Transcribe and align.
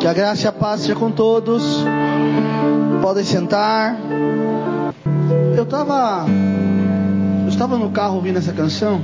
Que 0.00 0.06
a 0.06 0.12
graça 0.12 0.44
e 0.44 0.48
a 0.48 0.52
paz 0.52 0.82
seja 0.82 0.94
com 0.94 1.10
todos. 1.10 1.62
Podem 3.02 3.24
sentar. 3.24 3.96
Eu 5.56 5.64
estava 5.64 6.26
eu 7.42 7.48
estava 7.48 7.76
no 7.76 7.90
carro 7.90 8.16
ouvindo 8.16 8.38
essa 8.38 8.52
canção. 8.52 9.00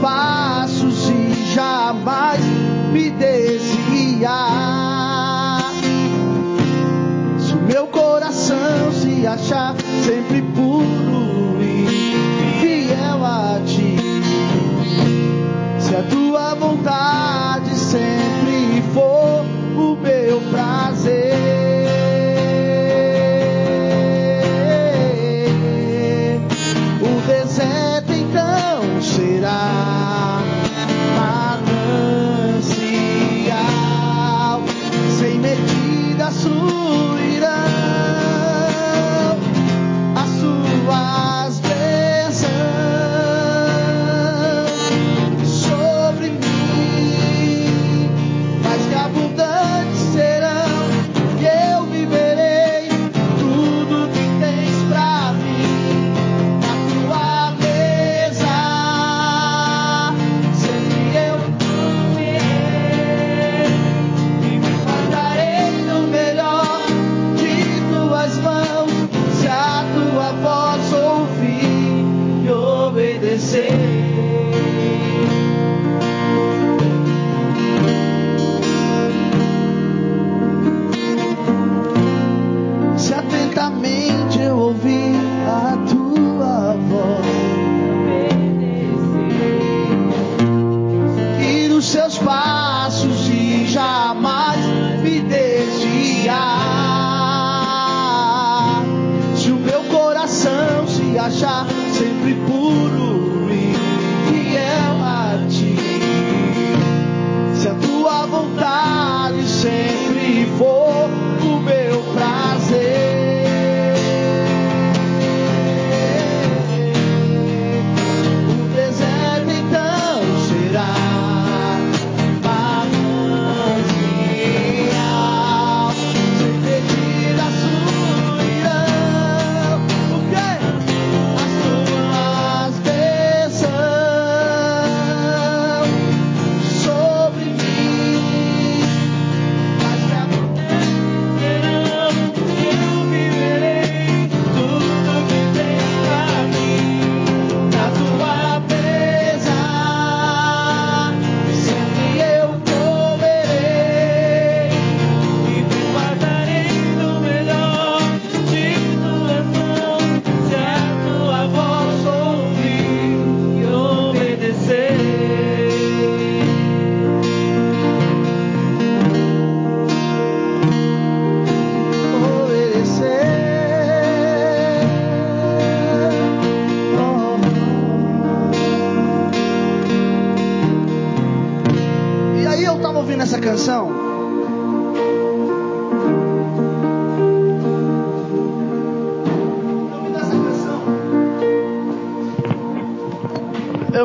passos 0.00 1.10
e 1.10 1.54
jamais 1.54 2.40
me 2.92 3.10
deixe. 3.10 3.59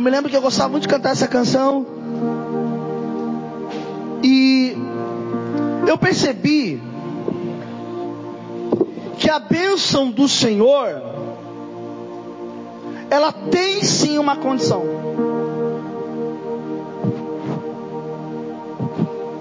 me 0.05 0.11
lembro 0.11 0.29
que 0.29 0.37
eu 0.37 0.41
gostava 0.41 0.69
muito 0.69 0.83
de 0.83 0.87
cantar 0.87 1.13
essa 1.13 1.27
canção. 1.27 1.83
E 4.23 4.77
eu 5.87 5.97
percebi 5.97 6.79
que 9.17 9.27
a 9.31 9.39
bênção 9.39 10.11
do 10.11 10.29
Senhor, 10.29 11.01
ela 13.09 13.31
tem 13.31 13.83
sim 13.83 14.19
uma 14.19 14.35
condição. 14.35 14.83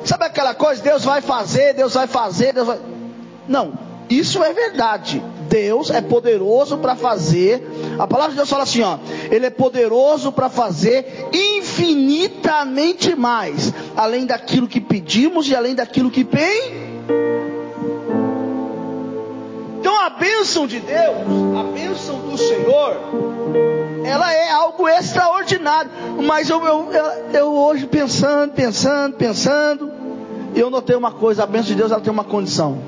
Sabe 0.03 0.25
aquela 0.25 0.55
coisa, 0.55 0.83
Deus 0.83 1.05
vai 1.05 1.21
fazer, 1.21 1.75
Deus 1.75 1.93
vai 1.93 2.07
fazer, 2.07 2.55
Deus 2.55 2.67
vai. 2.67 2.81
Não, 3.47 3.75
isso 4.09 4.43
é 4.43 4.55
verdade. 4.55 5.23
Deus 5.47 5.91
é 5.91 6.01
poderoso 6.01 6.79
para 6.79 6.97
fazer. 6.97 7.63
A 7.99 8.07
palavra 8.07 8.31
de 8.31 8.37
Deus 8.37 8.49
fala 8.49 8.63
assim, 8.63 8.83
ó: 8.83 8.99
ele 9.31 9.47
é 9.47 9.50
poderoso 9.50 10.32
para 10.32 10.49
fazer 10.49 11.26
infinitamente 11.32 13.15
mais, 13.15 13.73
além 13.97 14.26
daquilo 14.26 14.69
que 14.69 14.81
pedimos 14.81 15.49
e 15.49 15.55
além 15.55 15.75
daquilo 15.75 16.11
que 16.11 16.25
tem. 16.25 16.94
Então 19.81 20.00
a 20.00 20.11
bênção 20.11 20.67
de 20.67 20.81
Deus, 20.81 21.56
a 21.59 21.62
bênção 21.73 22.19
do 22.21 22.38
Senhor, 22.38 22.97
ela 24.05 24.32
é 24.32 24.50
algo 24.50 24.88
extraordinário. 24.88 25.91
Mas 26.23 26.49
eu, 26.49 26.65
eu, 26.65 26.88
eu, 27.32 27.53
hoje 27.53 27.87
pensando, 27.87 28.53
pensando, 28.53 29.17
pensando, 29.17 29.91
eu 30.55 30.70
notei 30.70 30.97
uma 30.97 31.12
coisa: 31.12 31.43
a 31.43 31.47
bênção 31.47 31.69
de 31.69 31.75
Deus 31.75 31.93
ela 31.93 32.00
tem 32.00 32.12
uma 32.12 32.25
condição. 32.25 32.79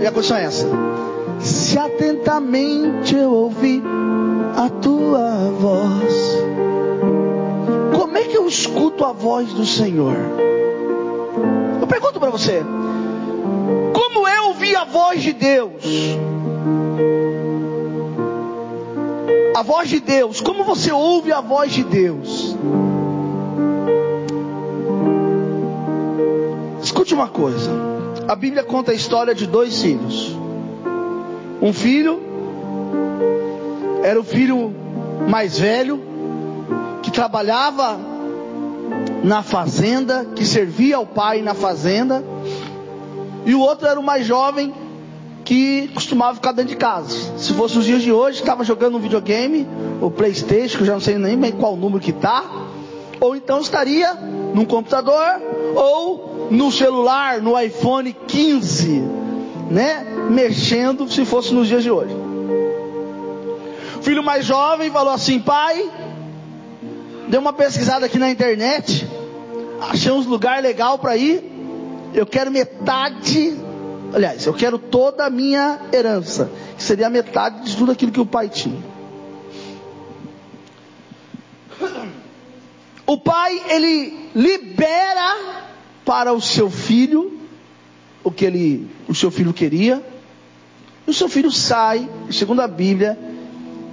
E 0.00 0.06
a 0.06 0.10
condição 0.10 0.36
é 0.36 0.44
essa: 0.44 0.66
se 1.40 1.78
atentamente 1.78 3.14
eu 3.14 3.32
ouvir 3.32 3.82
a 4.68 4.70
tua 4.70 5.50
voz, 5.58 6.14
como 7.96 8.18
é 8.18 8.24
que 8.24 8.36
eu 8.36 8.46
escuto 8.46 9.02
a 9.02 9.12
voz 9.12 9.50
do 9.54 9.64
Senhor? 9.64 10.14
Eu 11.80 11.86
pergunto 11.86 12.20
para 12.20 12.28
você: 12.28 12.62
como 13.94 14.28
é 14.28 14.42
ouvir 14.42 14.76
a 14.76 14.84
voz 14.84 15.22
de 15.22 15.32
Deus? 15.32 15.82
A 19.56 19.62
voz 19.62 19.88
de 19.88 20.00
Deus, 20.00 20.40
como 20.42 20.62
você 20.64 20.92
ouve 20.92 21.32
a 21.32 21.40
voz 21.40 21.72
de 21.72 21.82
Deus? 21.82 22.54
Escute 26.82 27.14
uma 27.14 27.28
coisa. 27.28 27.70
A 28.28 28.36
Bíblia 28.36 28.62
conta 28.62 28.92
a 28.92 28.94
história 28.94 29.34
de 29.34 29.46
dois 29.46 29.80
filhos. 29.80 30.36
Um 31.60 31.72
filho 31.72 32.28
era 34.02 34.18
o 34.18 34.24
filho 34.24 34.74
mais 35.28 35.58
velho 35.58 36.00
que 37.02 37.10
trabalhava 37.10 37.98
na 39.22 39.42
fazenda, 39.42 40.26
que 40.34 40.44
servia 40.44 40.96
ao 40.96 41.06
pai 41.06 41.42
na 41.42 41.54
fazenda, 41.54 42.24
e 43.44 43.54
o 43.54 43.60
outro 43.60 43.86
era 43.86 43.98
o 43.98 44.02
mais 44.02 44.26
jovem 44.26 44.72
que 45.44 45.88
costumava 45.94 46.34
ficar 46.34 46.52
dentro 46.52 46.70
de 46.70 46.76
casa. 46.76 47.38
Se 47.38 47.54
fosse 47.54 47.78
os 47.78 47.84
dias 47.84 48.02
de 48.02 48.12
hoje, 48.12 48.40
estava 48.40 48.62
jogando 48.64 48.98
um 48.98 49.00
videogame, 49.00 49.66
o 50.00 50.10
Playstation, 50.10 50.76
que 50.76 50.82
eu 50.82 50.86
já 50.86 50.92
não 50.92 51.00
sei 51.00 51.16
nem 51.16 51.38
bem 51.38 51.52
qual 51.52 51.76
número 51.76 52.00
que 52.00 52.10
está, 52.10 52.44
ou 53.20 53.34
então 53.34 53.60
estaria 53.60 54.12
num 54.54 54.64
computador, 54.64 55.40
ou 55.74 56.48
no 56.50 56.70
celular, 56.70 57.40
no 57.40 57.58
iPhone 57.58 58.14
15, 58.26 59.02
né? 59.70 60.06
Mexendo, 60.30 61.10
se 61.10 61.24
fosse 61.24 61.54
nos 61.54 61.66
dias 61.66 61.82
de 61.82 61.90
hoje. 61.90 62.14
Filho 64.08 64.24
mais 64.24 64.46
jovem 64.46 64.90
falou 64.90 65.12
assim: 65.12 65.38
pai, 65.38 65.86
deu 67.28 67.42
uma 67.42 67.52
pesquisada 67.52 68.06
aqui 68.06 68.18
na 68.18 68.30
internet, 68.30 69.06
achei 69.82 70.10
uns 70.10 70.24
lugar 70.24 70.62
legal 70.62 70.98
para 70.98 71.14
ir. 71.14 71.44
Eu 72.14 72.24
quero 72.24 72.50
metade, 72.50 73.54
aliás, 74.14 74.46
eu 74.46 74.54
quero 74.54 74.78
toda 74.78 75.26
a 75.26 75.28
minha 75.28 75.78
herança, 75.92 76.50
que 76.74 76.82
seria 76.82 77.08
a 77.08 77.10
metade 77.10 77.66
de 77.66 77.76
tudo 77.76 77.92
aquilo 77.92 78.10
que 78.10 78.18
o 78.18 78.24
pai 78.24 78.48
tinha. 78.48 78.82
O 83.04 83.18
pai, 83.18 83.60
ele 83.68 84.30
libera 84.34 85.36
para 86.02 86.32
o 86.32 86.40
seu 86.40 86.70
filho 86.70 87.38
o 88.24 88.32
que 88.32 88.46
ele, 88.46 88.90
o 89.06 89.14
seu 89.14 89.30
filho 89.30 89.52
queria. 89.52 90.02
E 91.06 91.10
o 91.10 91.14
seu 91.14 91.28
filho 91.28 91.52
sai, 91.52 92.08
segundo 92.30 92.62
a 92.62 92.68
Bíblia, 92.68 93.36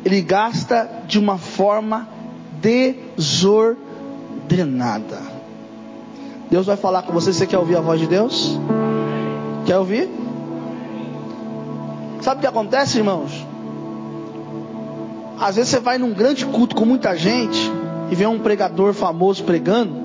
ele 0.06 0.22
gasta 0.22 1.04
de 1.08 1.18
uma 1.18 1.38
forma 1.40 2.08
desordenada. 2.62 3.76
Deus 6.50 6.68
vai 6.68 6.78
falar 6.78 7.02
com 7.02 7.12
você. 7.12 7.34
Você 7.34 7.48
quer 7.48 7.58
ouvir 7.58 7.76
a 7.76 7.82
voz 7.82 8.00
de 8.00 8.06
Deus? 8.06 8.58
Quer 9.66 9.80
ouvir? 9.80 10.08
Sabe 12.22 12.38
o 12.38 12.42
que 12.42 12.48
acontece, 12.48 13.00
irmãos? 13.00 13.32
Às 15.40 15.56
vezes 15.56 15.72
você 15.72 15.80
vai 15.80 15.98
num 15.98 16.14
grande 16.14 16.46
culto 16.46 16.76
com 16.76 16.86
muita 16.86 17.18
gente 17.18 17.72
e 18.12 18.16
vê 18.16 18.28
um 18.28 18.38
pregador 18.40 18.94
famoso 18.94 19.44
pregando 19.44 19.96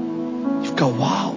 e 0.63 0.69
fica 0.69 0.87
uau. 0.87 1.35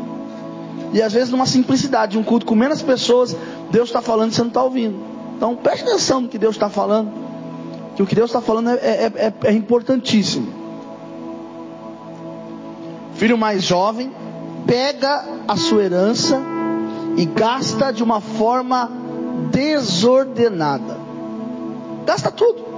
E 0.94 1.02
às 1.02 1.12
vezes 1.12 1.30
numa 1.30 1.46
simplicidade, 1.46 2.18
um 2.18 2.24
culto 2.24 2.46
com 2.46 2.56
menos 2.56 2.82
pessoas, 2.82 3.36
Deus 3.72 3.90
está 3.90 4.02
falando 4.02 4.32
e 4.32 4.36
você 4.36 4.42
não 4.42 4.48
está 4.48 4.64
ouvindo. 4.64 4.96
Então 5.36 5.54
preste 5.56 5.84
atenção 5.84 6.22
no 6.22 6.30
que 6.30 6.38
Deus 6.38 6.56
está 6.56 6.70
falando. 6.70 7.23
Que 7.96 8.02
o 8.02 8.06
que 8.06 8.16
Deus 8.16 8.30
está 8.30 8.42
falando 8.42 8.70
é, 8.70 8.74
é, 8.74 9.12
é, 9.16 9.34
é 9.44 9.52
importantíssimo. 9.52 10.48
Filho 13.16 13.38
mais 13.38 13.64
jovem, 13.64 14.12
pega 14.66 15.24
a 15.48 15.56
sua 15.56 15.84
herança 15.84 16.42
e 17.16 17.26
gasta 17.26 17.92
de 17.92 18.04
uma 18.04 18.20
forma 18.20 18.90
desordenada. 19.52 20.98
Gasta 22.06 22.32
tudo. 22.32 22.74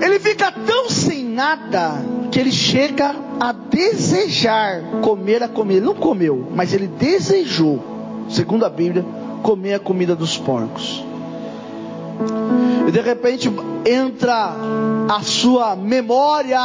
Ele 0.00 0.18
fica 0.18 0.50
tão 0.50 0.88
sem 0.90 1.24
nada 1.24 2.02
que 2.30 2.40
ele 2.40 2.52
chega 2.52 3.14
a 3.38 3.52
desejar 3.52 5.00
comer 5.02 5.42
a 5.42 5.48
comida. 5.48 5.78
Ele 5.78 5.86
não 5.86 5.94
comeu, 5.94 6.48
mas 6.54 6.72
ele 6.72 6.86
desejou, 6.86 7.82
segundo 8.28 8.64
a 8.64 8.70
Bíblia, 8.70 9.04
comer 9.42 9.74
a 9.74 9.80
comida 9.80 10.16
dos 10.16 10.36
porcos. 10.36 11.03
E 12.86 12.90
de 12.90 13.00
repente 13.00 13.50
entra 13.86 14.52
a 15.08 15.20
sua 15.22 15.74
memória 15.74 16.60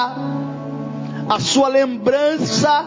a 1.29 1.39
sua 1.39 1.67
lembrança 1.67 2.85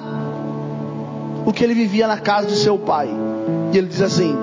o 1.46 1.52
que 1.52 1.62
ele 1.62 1.74
vivia 1.74 2.08
na 2.08 2.18
casa 2.18 2.48
de 2.48 2.56
seu 2.56 2.76
pai. 2.76 3.08
E 3.72 3.78
ele 3.78 3.86
diz 3.86 4.00
assim: 4.00 4.36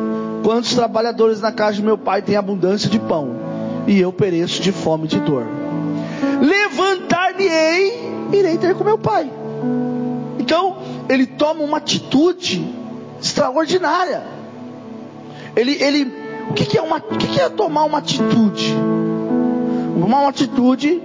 Quantos 0.44 0.74
trabalhadores 0.74 1.42
na 1.42 1.52
casa 1.52 1.74
de 1.74 1.84
meu 1.84 1.98
pai 1.98 2.22
têm 2.22 2.38
abundância 2.38 2.90
de 2.90 2.98
pão, 2.98 3.36
e 3.86 4.00
eu 4.00 4.14
pereço 4.14 4.62
de 4.62 4.72
fome 4.72 5.06
e 5.06 5.08
de 5.10 5.20
dor. 5.20 5.46
Levantar-me-ei, 6.42 8.12
irei 8.32 8.58
ter 8.58 8.74
com 8.74 8.86
meu 8.86 8.98
pai. 8.98 9.30
Então, 10.40 10.78
ele 11.10 11.26
toma 11.26 11.62
uma 11.62 11.78
atitude 11.78 12.66
extraordinária. 13.22 14.24
Ele, 15.56 15.78
ele, 15.84 16.14
o 16.50 16.54
que, 16.54 16.66
que 16.66 16.78
é 16.78 16.82
uma, 16.82 16.98
o 16.98 17.18
que, 17.18 17.28
que 17.28 17.40
é 17.40 17.50
tomar 17.50 17.84
uma 17.84 18.00
atitude? 18.00 18.76
Tomar 20.00 20.22
uma 20.22 20.30
atitude 20.30 21.02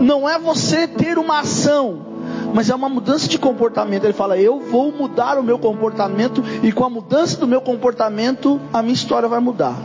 não 0.00 0.28
é 0.28 0.38
você 0.38 0.88
ter 0.88 1.18
uma 1.18 1.40
ação, 1.40 2.00
mas 2.54 2.70
é 2.70 2.74
uma 2.74 2.88
mudança 2.88 3.28
de 3.28 3.38
comportamento. 3.38 4.04
Ele 4.04 4.12
fala: 4.12 4.38
Eu 4.38 4.60
vou 4.60 4.90
mudar 4.90 5.38
o 5.38 5.42
meu 5.42 5.58
comportamento, 5.58 6.42
e 6.62 6.72
com 6.72 6.84
a 6.84 6.90
mudança 6.90 7.36
do 7.36 7.46
meu 7.46 7.60
comportamento, 7.60 8.60
a 8.72 8.80
minha 8.80 8.94
história 8.94 9.28
vai 9.28 9.40
mudar. 9.40 9.76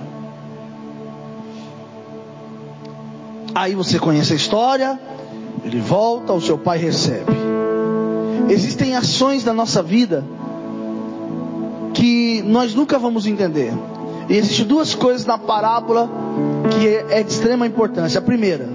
Aí 3.53 3.75
você 3.75 4.00
conhece 4.00 4.34
a 4.34 4.36
história, 4.36 5.00
ele 5.65 5.79
volta, 5.79 6.32
o 6.32 6.39
seu 6.39 6.58
pai 6.58 6.77
recebe. 6.77 7.34
Existem 8.50 8.96
ações 8.96 9.44
na 9.44 9.51
nossa 9.51 9.84
vida 9.84 10.24
que 11.94 12.41
nós 12.44 12.75
nunca 12.75 13.00
vamos 13.00 13.25
entender. 13.25 13.74
E 14.29 14.36
existem 14.36 14.65
duas 14.65 14.93
coisas 14.93 15.25
na 15.25 15.38
parábola 15.38 16.10
que 16.72 16.88
é, 16.88 17.19
é 17.19 17.24
de 17.24 17.31
extrema 17.31 17.65
importância. 17.65 18.19
A 18.19 18.22
primeira, 18.22 18.67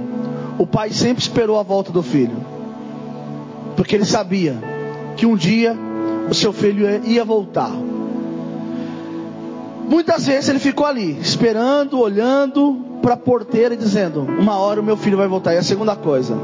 o 0.59 0.67
pai 0.67 0.91
sempre 0.91 1.23
esperou 1.23 1.59
a 1.59 1.63
volta 1.63 1.93
do 1.93 2.03
filho. 2.03 2.37
Porque 3.77 3.95
ele 3.95 4.05
sabia 4.05 4.57
que 5.17 5.27
um 5.27 5.37
dia 5.37 5.77
o 6.31 6.35
seu 6.35 6.53
filho 6.53 6.87
ia 7.05 7.25
voltar. 7.25 7.73
Muitas 9.89 10.27
vezes 10.27 10.49
ele 10.49 10.59
ficou 10.59 10.87
ali, 10.87 11.19
esperando, 11.21 11.99
olhando 11.99 12.79
para 13.03 13.15
a 13.15 13.17
porteira 13.17 13.75
e 13.75 13.77
dizendo: 13.77 14.23
Uma 14.23 14.57
hora 14.57 14.81
o 14.81 14.85
meu 14.85 14.97
filho 14.97 15.19
vai 15.19 15.29
voltar. 15.29 15.55
E 15.55 15.59
a 15.59 15.63
segunda 15.63 15.95
coisa, 15.95 16.39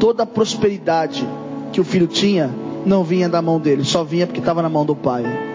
toda 0.00 0.24
a 0.24 0.26
prosperidade 0.26 1.26
que 1.72 1.80
o 1.80 1.84
filho 1.84 2.06
tinha 2.06 2.50
não 2.84 3.04
vinha 3.04 3.28
da 3.28 3.42
mão 3.42 3.60
dele, 3.60 3.84
só 3.84 4.02
vinha 4.02 4.26
porque 4.26 4.40
estava 4.40 4.62
na 4.62 4.68
mão 4.68 4.84
do 4.84 4.96
pai. 4.96 5.47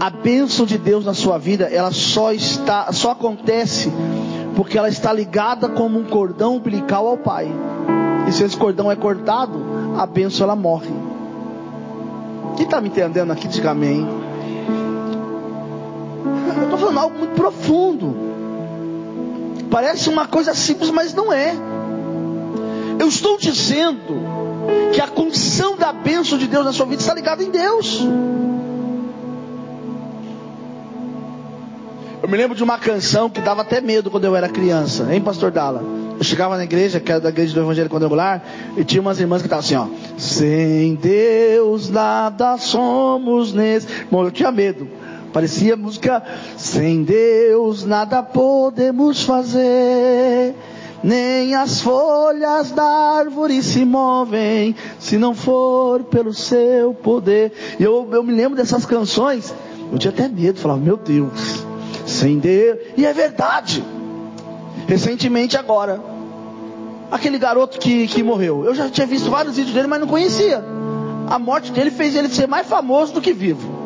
A 0.00 0.10
bênção 0.10 0.64
de 0.64 0.78
Deus 0.78 1.04
na 1.04 1.14
sua 1.14 1.38
vida, 1.38 1.64
ela 1.64 1.90
só 1.90 2.32
está, 2.32 2.92
só 2.92 3.10
acontece 3.10 3.92
porque 4.54 4.76
ela 4.78 4.88
está 4.88 5.12
ligada 5.12 5.68
como 5.68 5.98
um 5.98 6.04
cordão 6.04 6.56
umbilical 6.56 7.06
ao 7.06 7.16
pai. 7.16 7.48
E 8.28 8.32
se 8.32 8.44
esse 8.44 8.56
cordão 8.56 8.90
é 8.90 8.96
cortado, 8.96 9.58
a 9.96 10.04
bênção 10.06 10.44
ela 10.44 10.56
morre. 10.56 10.90
Quem 12.56 12.64
está 12.64 12.80
me 12.80 12.88
entendendo 12.88 13.30
aqui, 13.32 13.48
diga 13.48 13.70
amém. 13.70 14.06
Eu 16.56 16.64
estou 16.64 16.78
falando 16.78 16.98
algo 16.98 17.18
muito 17.18 17.34
profundo. 17.34 18.16
Parece 19.70 20.08
uma 20.08 20.26
coisa 20.26 20.54
simples, 20.54 20.90
mas 20.90 21.14
não 21.14 21.32
é. 21.32 21.54
Eu 22.98 23.08
estou 23.08 23.38
dizendo 23.38 24.22
que 24.92 25.00
a 25.00 25.06
condição 25.06 25.76
da 25.76 25.92
bênção 25.92 26.36
de 26.36 26.46
Deus 26.46 26.64
na 26.64 26.72
sua 26.72 26.86
vida 26.86 27.00
está 27.00 27.14
ligada 27.14 27.42
em 27.42 27.50
Deus. 27.50 28.04
Eu 32.28 32.32
me 32.32 32.36
lembro 32.36 32.54
de 32.54 32.62
uma 32.62 32.76
canção 32.76 33.30
que 33.30 33.40
dava 33.40 33.62
até 33.62 33.80
medo 33.80 34.10
quando 34.10 34.26
eu 34.26 34.36
era 34.36 34.50
criança, 34.50 35.08
hein, 35.10 35.18
pastor 35.18 35.50
Dala? 35.50 35.82
Eu 36.18 36.22
chegava 36.22 36.58
na 36.58 36.64
igreja, 36.64 37.00
que 37.00 37.10
era 37.10 37.22
da 37.22 37.30
igreja 37.30 37.54
do 37.54 37.60
Evangelho 37.60 37.88
Quadrangular, 37.88 38.44
e 38.76 38.84
tinha 38.84 39.00
umas 39.00 39.18
irmãs 39.18 39.40
que 39.40 39.46
estavam 39.46 39.64
assim, 39.64 39.74
ó. 39.74 39.86
Sem 40.18 40.94
Deus 40.96 41.88
nada 41.88 42.58
somos 42.58 43.54
nesse. 43.54 43.86
Bom, 44.10 44.24
eu 44.24 44.30
tinha 44.30 44.52
medo. 44.52 44.86
Parecia 45.32 45.74
música. 45.74 46.22
Sem 46.58 47.02
Deus 47.02 47.86
nada 47.86 48.22
podemos 48.22 49.22
fazer. 49.22 50.54
Nem 51.02 51.54
as 51.54 51.80
folhas 51.80 52.72
da 52.72 52.84
árvore 52.84 53.62
se 53.62 53.86
movem, 53.86 54.76
se 54.98 55.16
não 55.16 55.34
for 55.34 56.04
pelo 56.04 56.34
seu 56.34 56.92
poder. 56.92 57.54
E 57.80 57.82
eu, 57.82 58.06
eu 58.12 58.22
me 58.22 58.34
lembro 58.34 58.54
dessas 58.54 58.84
canções, 58.84 59.54
eu 59.90 59.98
tinha 59.98 60.12
até 60.12 60.28
medo, 60.28 60.60
falava, 60.60 60.80
meu 60.80 60.98
Deus, 60.98 61.66
sem 62.08 62.38
Deus. 62.38 62.78
E 62.96 63.04
é 63.04 63.12
verdade. 63.12 63.84
Recentemente 64.86 65.56
agora, 65.56 66.00
aquele 67.10 67.38
garoto 67.38 67.78
que, 67.78 68.06
que 68.08 68.22
morreu, 68.22 68.64
eu 68.64 68.74
já 68.74 68.88
tinha 68.88 69.06
visto 69.06 69.30
vários 69.30 69.56
vídeos 69.56 69.74
dele, 69.74 69.86
mas 69.86 70.00
não 70.00 70.08
conhecia. 70.08 70.64
A 71.28 71.38
morte 71.38 71.70
dele 71.70 71.90
fez 71.90 72.16
ele 72.16 72.28
ser 72.28 72.46
mais 72.46 72.66
famoso 72.66 73.12
do 73.12 73.20
que 73.20 73.34
vivo. 73.34 73.76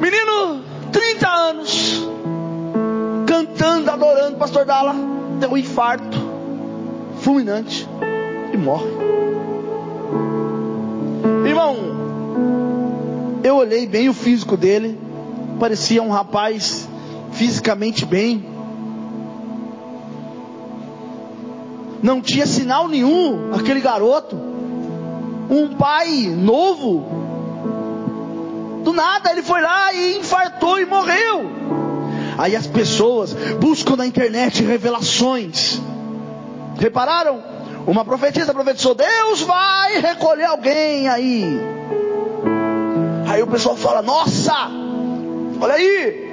Menino, 0.00 0.64
30 0.90 1.28
anos, 1.28 2.08
cantando, 3.24 3.88
adorando, 3.88 4.36
pastor 4.36 4.64
Dala, 4.64 4.96
deu 5.38 5.52
um 5.52 5.56
infarto 5.56 6.18
fulminante 7.20 7.88
e 8.52 8.56
morre. 8.56 8.90
Irmão, 11.46 11.76
eu 13.44 13.56
olhei 13.56 13.86
bem 13.86 14.08
o 14.08 14.14
físico 14.14 14.56
dele, 14.56 14.98
parecia 15.62 16.02
um 16.02 16.10
rapaz 16.10 16.88
fisicamente 17.30 18.04
bem. 18.04 18.44
Não 22.02 22.20
tinha 22.20 22.48
sinal 22.48 22.88
nenhum, 22.88 23.54
aquele 23.54 23.80
garoto. 23.80 24.34
Um 25.48 25.76
pai 25.76 26.26
novo. 26.26 27.06
Do 28.82 28.92
nada 28.92 29.30
ele 29.30 29.44
foi 29.44 29.62
lá 29.62 29.92
e 29.94 30.18
infartou 30.18 30.80
e 30.80 30.84
morreu. 30.84 31.48
Aí 32.36 32.56
as 32.56 32.66
pessoas 32.66 33.32
buscam 33.60 33.94
na 33.94 34.04
internet 34.04 34.64
revelações. 34.64 35.80
Repararam? 36.76 37.40
Uma 37.86 38.04
profetisa 38.04 38.52
profetizou: 38.52 38.96
Deus 38.96 39.42
vai 39.42 40.00
recolher 40.00 40.46
alguém 40.46 41.06
aí. 41.06 41.60
Aí 43.28 43.40
o 43.40 43.46
pessoal 43.46 43.76
fala: 43.76 44.02
Nossa, 44.02 44.82
olha 45.62 45.74
aí. 45.74 46.32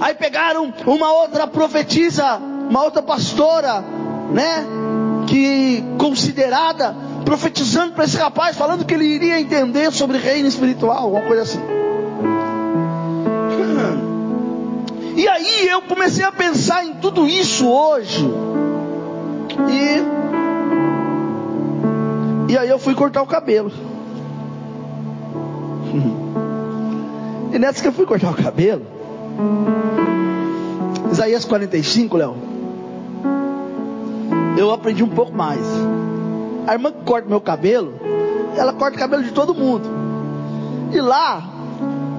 Aí 0.00 0.14
pegaram 0.14 0.72
uma 0.86 1.12
outra 1.12 1.46
profetisa, 1.46 2.36
uma 2.36 2.82
outra 2.82 3.02
pastora, 3.02 3.84
né? 4.32 4.64
Que 5.26 5.82
considerada 5.98 6.94
profetizando 7.24 7.94
para 7.94 8.04
esse 8.04 8.16
rapaz, 8.16 8.56
falando 8.56 8.84
que 8.84 8.94
ele 8.94 9.06
iria 9.06 9.40
entender 9.40 9.90
sobre 9.92 10.18
reino 10.18 10.46
espiritual, 10.46 10.98
alguma 10.98 11.22
coisa 11.22 11.42
assim. 11.42 11.60
E 15.16 15.26
aí 15.26 15.66
eu 15.68 15.82
comecei 15.82 16.24
a 16.24 16.30
pensar 16.30 16.84
em 16.84 16.94
tudo 16.94 17.26
isso 17.26 17.68
hoje. 17.68 18.24
E 19.68 20.24
e 22.52 22.58
aí 22.58 22.68
eu 22.68 22.78
fui 22.78 22.94
cortar 22.94 23.22
o 23.22 23.26
cabelo. 23.26 23.72
E 27.54 27.58
nessa 27.58 27.80
que 27.80 27.86
eu 27.86 27.92
fui 27.92 28.04
cortar 28.04 28.32
o 28.32 28.34
cabelo, 28.34 28.84
Isaías 31.12 31.44
45, 31.44 32.16
Léo. 32.16 32.36
Eu 34.58 34.72
aprendi 34.72 35.04
um 35.04 35.08
pouco 35.08 35.32
mais. 35.32 35.60
A 36.66 36.72
irmã 36.72 36.90
que 36.90 37.04
corta 37.04 37.28
meu 37.28 37.40
cabelo, 37.40 37.94
ela 38.56 38.72
corta 38.72 38.96
o 38.96 38.98
cabelo 38.98 39.22
de 39.22 39.30
todo 39.30 39.54
mundo. 39.54 39.88
E 40.92 41.00
lá 41.00 41.44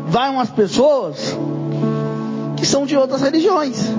vai 0.08 0.30
umas 0.30 0.50
pessoas 0.50 1.38
que 2.56 2.66
são 2.66 2.86
de 2.86 2.96
outras 2.96 3.20
religiões. 3.20 3.92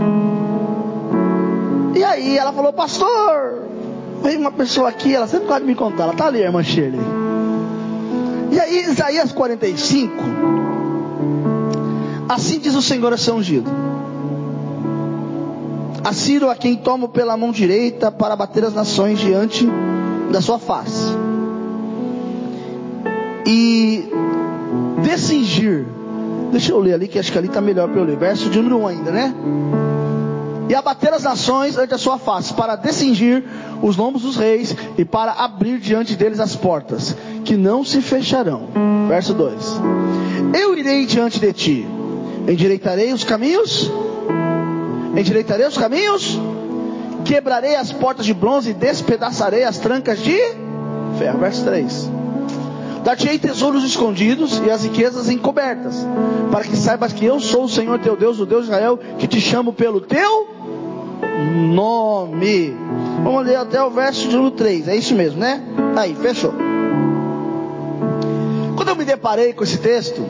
E 1.95 2.03
aí 2.03 2.39
ela 2.39 2.55
falou, 2.55 2.73
pastor, 2.73 3.63
veio 4.23 4.41
uma 4.41 4.53
pessoa 4.53 4.89
aqui, 4.89 5.15
ela 5.15 5.27
sempre 5.27 5.49
pode 5.49 5.67
me 5.67 5.75
contar, 5.75 6.05
ela 6.05 6.15
tá 6.15 6.29
ali, 6.29 6.43
a 6.43 6.47
irmã 6.47 6.63
Shirley. 6.63 7.01
E 8.53 8.59
aí, 8.59 8.85
Isaías 8.85 9.33
45, 9.33 10.15
assim 12.29 12.59
diz 12.59 12.75
o 12.75 12.83
Senhor 12.83 13.13
a 13.13 13.17
seu 13.17 13.35
ungido. 13.35 13.71
A 16.05 16.13
Ciro 16.13 16.49
a 16.49 16.55
quem 16.55 16.77
tomo 16.77 17.09
pela 17.09 17.37
mão 17.37 17.51
direita 17.51 18.13
para 18.13 18.37
bater 18.37 18.65
as 18.65 18.75
nações 18.75 19.19
diante 19.19 19.67
da 20.31 20.41
sua 20.41 20.59
face. 20.59 21.17
E 23.45 24.09
decingir. 25.03 25.87
Deixa 26.53 26.73
eu 26.73 26.79
ler 26.79 26.95
ali, 26.95 27.09
que 27.09 27.19
acho 27.19 27.33
que 27.33 27.39
ali 27.39 27.49
está 27.49 27.61
melhor 27.61 27.89
para 27.89 28.01
eu 28.01 28.05
ler. 28.05 28.17
Verso 28.17 28.49
de 28.49 28.59
número 28.59 28.79
1 28.83 28.87
ainda, 28.87 29.11
né? 29.11 29.35
E 30.69 30.75
abater 30.75 31.13
as 31.13 31.23
nações 31.23 31.77
ante 31.77 31.95
a 31.95 31.99
sua 31.99 32.19
face, 32.19 32.53
para 32.53 32.75
decingir 32.77 33.45
os 33.83 33.97
lombos 33.97 34.23
dos 34.23 34.37
reis 34.37 34.75
e 34.99 35.05
para 35.05 35.33
abrir 35.33 35.79
diante 35.79 36.17
deles 36.17 36.41
as 36.41 36.57
portas, 36.57 37.17
que 37.45 37.57
não 37.57 37.85
se 37.85 38.01
fecharão. 38.01 38.69
Verso 39.09 39.33
2: 39.35 39.81
Eu 40.61 40.77
irei 40.77 41.07
diante 41.07 41.39
de 41.39 41.53
ti, 41.53 41.87
endireitarei 42.47 43.13
os 43.13 43.25
caminhos, 43.25 43.91
endireitarei 45.17 45.67
os 45.67 45.77
caminhos, 45.77 46.39
quebrarei 47.25 47.77
as 47.77 47.93
portas 47.93 48.25
de 48.25 48.33
bronze 48.33 48.71
e 48.71 48.75
despedaçarei 48.75 49.65
as 49.65 49.79
trancas 49.79 50.21
de 50.21 50.39
ferro. 51.19 51.39
Verso 51.39 51.65
3: 51.65 52.11
Dar-te-ei 53.05 53.39
tesouros 53.39 53.85
escondidos 53.85 54.61
e 54.65 54.71
as 54.71 54.85
riquezas 54.85 55.29
encobertas, 55.29 56.07
para 56.51 56.65
que 56.65 56.77
saibas 56.77 57.13
que 57.13 57.25
eu 57.25 57.41
sou 57.41 57.65
o 57.65 57.69
Senhor 57.69 57.99
teu 57.99 58.17
Deus, 58.17 58.39
o 58.39 58.47
Deus 58.47 58.65
de 58.65 58.71
Israel, 58.71 58.99
que 59.19 59.27
te 59.27 59.41
chamo 59.41 59.73
pelo 59.73 60.01
teu 60.01 60.49
nome. 61.73 62.75
Vamos 63.23 63.47
ler 63.47 63.57
até 63.57 63.83
o 63.83 63.91
verso 63.91 64.29
de 64.29 64.37
número 64.37 64.55
3, 64.57 64.89
é 64.89 64.97
isso 64.97 65.15
mesmo, 65.15 65.41
né? 65.41 65.63
Aí, 65.97 66.15
fechou. 66.15 66.53
Quando 68.77 68.89
eu 68.89 68.97
me 68.97 69.05
deparei 69.05 69.53
com 69.53 69.65
esse 69.65 69.79
texto, 69.79 70.25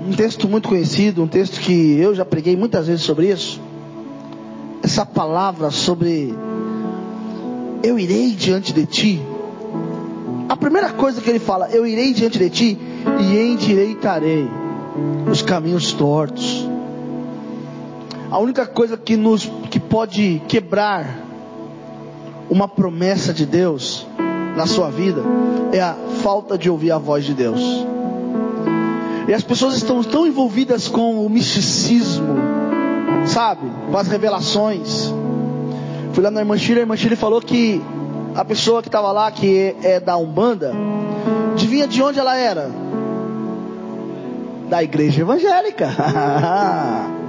um 0.00 0.12
texto 0.12 0.48
muito 0.48 0.68
conhecido, 0.68 1.22
um 1.22 1.28
texto 1.28 1.60
que 1.60 1.98
eu 1.98 2.14
já 2.14 2.24
preguei 2.24 2.56
muitas 2.56 2.86
vezes 2.86 3.02
sobre 3.02 3.30
isso, 3.30 3.60
essa 4.82 5.04
palavra 5.04 5.70
sobre 5.70 6.34
eu 7.82 7.98
irei 7.98 8.30
diante 8.30 8.72
de 8.72 8.86
ti. 8.86 9.22
A 10.48 10.56
primeira 10.56 10.90
coisa 10.90 11.20
que 11.20 11.30
ele 11.30 11.38
fala, 11.38 11.68
eu 11.70 11.86
irei 11.86 12.12
diante 12.12 12.38
de 12.38 12.50
ti 12.50 12.78
e 13.20 13.38
endireitarei 13.38 14.48
os 15.30 15.42
caminhos 15.42 15.92
tortos. 15.92 16.68
A 18.30 18.38
única 18.38 18.66
coisa 18.66 18.96
que 18.96 19.16
nos 19.16 19.50
que 19.70 19.80
pode 19.80 20.42
quebrar 20.48 21.24
uma 22.48 22.66
promessa 22.66 23.32
de 23.32 23.46
Deus 23.46 24.06
na 24.56 24.66
sua 24.66 24.90
vida 24.90 25.22
é 25.72 25.80
a 25.80 25.94
falta 26.22 26.58
de 26.58 26.68
ouvir 26.68 26.90
a 26.90 26.98
voz 26.98 27.24
de 27.24 27.34
Deus. 27.34 27.86
E 29.28 29.34
as 29.34 29.42
pessoas 29.42 29.74
estão 29.76 30.02
tão 30.02 30.26
envolvidas 30.26 30.88
com 30.88 31.24
o 31.24 31.28
misticismo, 31.28 32.36
sabe? 33.26 33.70
Com 33.90 33.96
as 33.96 34.08
revelações. 34.08 35.12
Fui 36.12 36.24
lá 36.24 36.30
na 36.30 36.40
irmã 36.40 36.56
Shirley, 36.56 36.80
a 36.80 36.82
irmã 36.82 36.96
Shirley 36.96 37.16
falou 37.16 37.40
que 37.40 37.80
a 38.34 38.44
pessoa 38.44 38.82
que 38.82 38.88
estava 38.88 39.12
lá, 39.12 39.30
que 39.30 39.76
é 39.82 40.00
da 40.00 40.16
Umbanda, 40.16 40.72
adivinha 41.52 41.86
de 41.86 42.02
onde 42.02 42.18
ela 42.18 42.36
era? 42.36 42.70
Da 44.68 44.82
igreja 44.82 45.22
evangélica. 45.22 45.88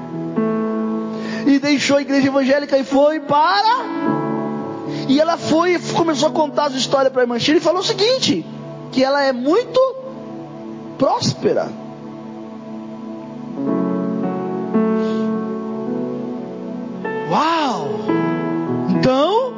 e 1.45 1.59
deixou 1.59 1.97
a 1.97 2.01
igreja 2.01 2.27
evangélica 2.27 2.77
e 2.77 2.83
foi 2.83 3.19
para. 3.19 3.85
E 5.07 5.19
ela 5.19 5.37
foi 5.37 5.75
e 5.75 5.79
começou 5.93 6.29
a 6.29 6.31
contar 6.31 6.65
as 6.65 6.73
histórias 6.73 7.11
para 7.11 7.21
a 7.21 7.23
irmã 7.23 7.37
Shirley 7.37 7.61
e 7.61 7.63
falou 7.63 7.81
o 7.81 7.85
seguinte: 7.85 8.45
que 8.91 9.03
ela 9.03 9.21
é 9.23 9.31
muito 9.31 9.79
próspera. 10.97 11.80
Uau! 17.31 17.87
Então, 18.89 19.53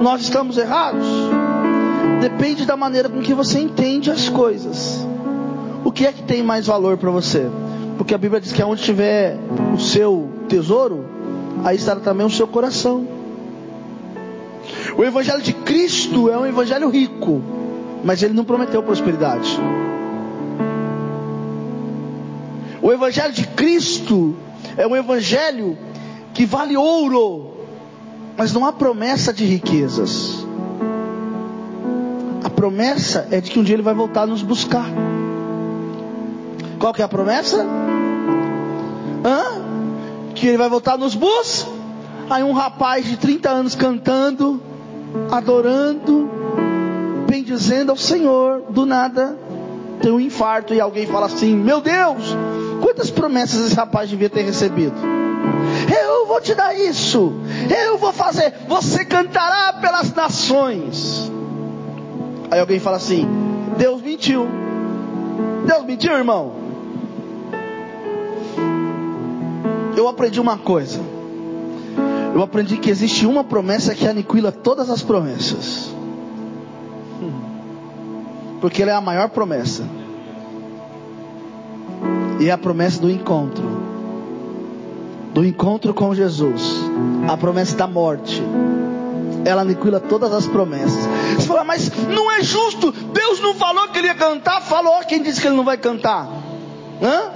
nós 0.00 0.22
estamos 0.22 0.56
errados? 0.56 1.04
Depende 2.22 2.64
da 2.64 2.78
maneira 2.78 3.10
com 3.10 3.20
que 3.20 3.34
você 3.34 3.60
entende 3.60 4.10
as 4.10 4.30
coisas. 4.30 5.06
O 5.84 5.92
que 5.92 6.06
é 6.06 6.12
que 6.12 6.22
tem 6.22 6.42
mais 6.42 6.66
valor 6.66 6.96
para 6.96 7.10
você? 7.10 7.46
Porque 7.98 8.14
a 8.14 8.18
Bíblia 8.18 8.40
diz 8.40 8.52
que 8.52 8.62
onde 8.62 8.82
tiver 8.82 9.36
o 9.74 9.78
seu 9.78 10.30
tesouro, 10.48 11.04
aí 11.62 11.76
estará 11.76 12.00
também 12.00 12.26
o 12.26 12.30
seu 12.30 12.48
coração. 12.48 13.06
O 14.96 15.04
Evangelho 15.04 15.42
de 15.42 15.52
Cristo 15.52 16.30
é 16.30 16.38
um 16.38 16.46
Evangelho 16.46 16.88
rico, 16.88 17.42
mas 18.02 18.22
ele 18.22 18.32
não 18.32 18.44
prometeu 18.44 18.82
prosperidade. 18.82 19.60
O 22.80 22.90
Evangelho 22.90 23.34
de 23.34 23.46
Cristo 23.46 24.34
é 24.74 24.86
um 24.86 24.96
Evangelho 24.96 25.76
que 26.38 26.46
vale 26.46 26.76
ouro, 26.76 27.50
mas 28.36 28.52
não 28.52 28.64
há 28.64 28.72
promessa 28.72 29.32
de 29.32 29.44
riquezas. 29.44 30.46
A 32.44 32.48
promessa 32.48 33.26
é 33.32 33.40
de 33.40 33.50
que 33.50 33.58
um 33.58 33.64
dia 33.64 33.74
Ele 33.74 33.82
vai 33.82 33.92
voltar 33.92 34.22
a 34.22 34.26
nos 34.28 34.40
buscar. 34.40 34.86
Qual 36.78 36.94
que 36.94 37.02
é 37.02 37.04
a 37.04 37.08
promessa? 37.08 37.66
Hã? 39.24 40.32
Que 40.32 40.46
Ele 40.46 40.56
vai 40.56 40.68
voltar 40.68 40.92
a 40.92 40.96
nos 40.96 41.16
buscar. 41.16 41.72
Aí 42.30 42.44
um 42.44 42.52
rapaz 42.52 43.04
de 43.04 43.16
30 43.16 43.50
anos 43.50 43.74
cantando, 43.74 44.62
adorando, 45.32 46.30
bendizendo 47.28 47.90
ao 47.90 47.96
Senhor, 47.96 48.62
do 48.70 48.86
nada 48.86 49.36
tem 50.00 50.12
um 50.12 50.20
infarto 50.20 50.72
e 50.72 50.80
alguém 50.80 51.04
fala 51.04 51.26
assim: 51.26 51.56
Meu 51.56 51.80
Deus, 51.80 52.36
quantas 52.80 53.10
promessas 53.10 53.66
esse 53.66 53.74
rapaz 53.74 54.08
devia 54.08 54.30
ter 54.30 54.42
recebido? 54.42 55.18
Vou 56.38 56.44
te 56.44 56.54
dar 56.54 56.72
isso, 56.72 57.32
eu 57.68 57.98
vou 57.98 58.12
fazer, 58.12 58.54
você 58.68 59.04
cantará 59.04 59.72
pelas 59.72 60.14
nações. 60.14 61.28
Aí 62.48 62.60
alguém 62.60 62.78
fala 62.78 62.96
assim: 62.96 63.26
Deus 63.76 64.00
mentiu. 64.00 64.46
Deus 65.66 65.84
mentiu, 65.84 66.12
irmão. 66.12 66.52
Eu 69.96 70.06
aprendi 70.06 70.40
uma 70.40 70.56
coisa. 70.56 71.00
Eu 72.32 72.40
aprendi 72.40 72.76
que 72.76 72.88
existe 72.88 73.26
uma 73.26 73.42
promessa 73.42 73.92
que 73.92 74.06
aniquila 74.06 74.52
todas 74.52 74.88
as 74.90 75.02
promessas. 75.02 75.92
Porque 78.60 78.80
ela 78.80 78.92
é 78.92 78.94
a 78.94 79.00
maior 79.00 79.28
promessa. 79.30 79.82
E 82.38 82.48
é 82.48 82.52
a 82.52 82.58
promessa 82.58 83.00
do 83.00 83.10
encontro. 83.10 83.67
Do 85.32 85.44
encontro 85.44 85.94
com 85.94 86.14
Jesus. 86.14 86.62
A 87.28 87.36
promessa 87.36 87.76
da 87.76 87.86
morte. 87.86 88.42
Ela 89.44 89.62
aniquila 89.62 90.00
todas 90.00 90.32
as 90.32 90.46
promessas. 90.46 91.06
Você 91.36 91.46
fala, 91.46 91.64
mas 91.64 91.90
não 92.08 92.30
é 92.30 92.42
justo. 92.42 92.90
Deus 92.92 93.40
não 93.40 93.54
falou 93.54 93.88
que 93.88 93.98
ele 93.98 94.08
ia 94.08 94.14
cantar? 94.14 94.60
Falou. 94.62 95.00
Quem 95.08 95.22
disse 95.22 95.40
que 95.40 95.46
ele 95.46 95.56
não 95.56 95.64
vai 95.64 95.76
cantar? 95.76 96.28
Hã? 97.02 97.30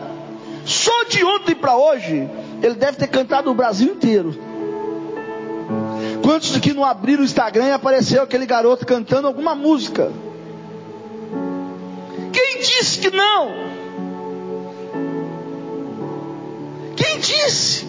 Só 0.65 1.05
de 1.05 1.25
ontem 1.25 1.55
para 1.55 1.77
hoje, 1.77 2.29
ele 2.63 2.75
deve 2.75 2.97
ter 2.97 3.09
cantado 3.09 3.51
o 3.51 3.55
Brasil 3.55 3.93
inteiro. 3.93 4.37
Quantos 6.23 6.55
aqui 6.55 6.73
não 6.73 6.85
abriram 6.85 7.23
o 7.23 7.25
Instagram 7.25 7.67
e 7.67 7.73
apareceu 7.73 8.23
aquele 8.23 8.47
garoto 8.47 8.87
cantando 8.87 9.27
alguma 9.27 9.55
música? 9.55 10.13
Quem 12.33 12.61
disse 12.61 13.01
que 13.01 13.11
não? 13.11 13.72
Disse? 17.23 17.87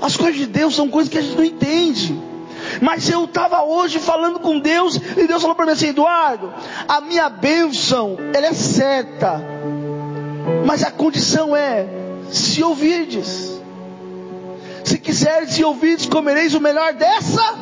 As 0.00 0.16
coisas 0.16 0.38
de 0.38 0.46
Deus 0.46 0.74
são 0.74 0.88
coisas 0.88 1.10
que 1.10 1.18
a 1.18 1.22
gente 1.22 1.36
não 1.36 1.44
entende. 1.44 2.20
Mas 2.80 3.08
eu 3.08 3.24
estava 3.24 3.62
hoje 3.62 3.98
falando 3.98 4.38
com 4.40 4.58
Deus 4.58 4.96
e 5.16 5.26
Deus 5.26 5.40
falou 5.40 5.54
para 5.54 5.66
mim 5.66 5.72
assim, 5.72 5.88
Eduardo, 5.88 6.52
a 6.86 7.00
minha 7.00 7.28
bênção, 7.28 8.16
ela 8.34 8.46
é 8.46 8.52
certa. 8.52 9.40
Mas 10.66 10.82
a 10.82 10.90
condição 10.90 11.56
é, 11.56 11.86
se 12.30 12.62
ouvirdes. 12.62 13.56
Se 14.84 14.98
quiseres 14.98 15.58
e 15.58 15.64
ouvirdes, 15.64 16.06
comereis 16.06 16.54
o 16.54 16.60
melhor 16.60 16.92
dessa 16.92 17.54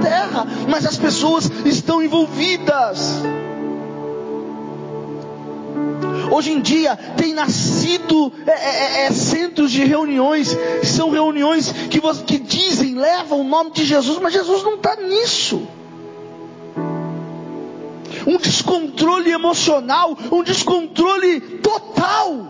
terra. 0.00 0.46
Mas 0.68 0.86
as 0.86 0.96
pessoas 0.96 1.50
estão 1.64 2.02
envolvidas. 2.02 3.22
Hoje 6.30 6.50
em 6.50 6.60
dia 6.60 6.96
tem 7.16 7.34
nascido 7.34 8.32
é, 8.46 8.50
é, 8.50 9.06
é, 9.06 9.10
centros 9.10 9.70
de 9.70 9.84
reuniões, 9.84 10.56
são 10.82 11.10
reuniões 11.10 11.70
que, 11.90 12.00
que 12.24 12.38
dizem, 12.38 12.94
levam 12.94 13.42
o 13.42 13.44
nome 13.44 13.70
de 13.72 13.84
Jesus, 13.84 14.18
mas 14.18 14.32
Jesus 14.32 14.62
não 14.62 14.74
está 14.74 14.96
nisso. 14.96 15.68
Um 18.26 18.38
descontrole 18.38 19.30
emocional, 19.30 20.16
um 20.30 20.42
descontrole 20.42 21.40
total. 21.58 22.46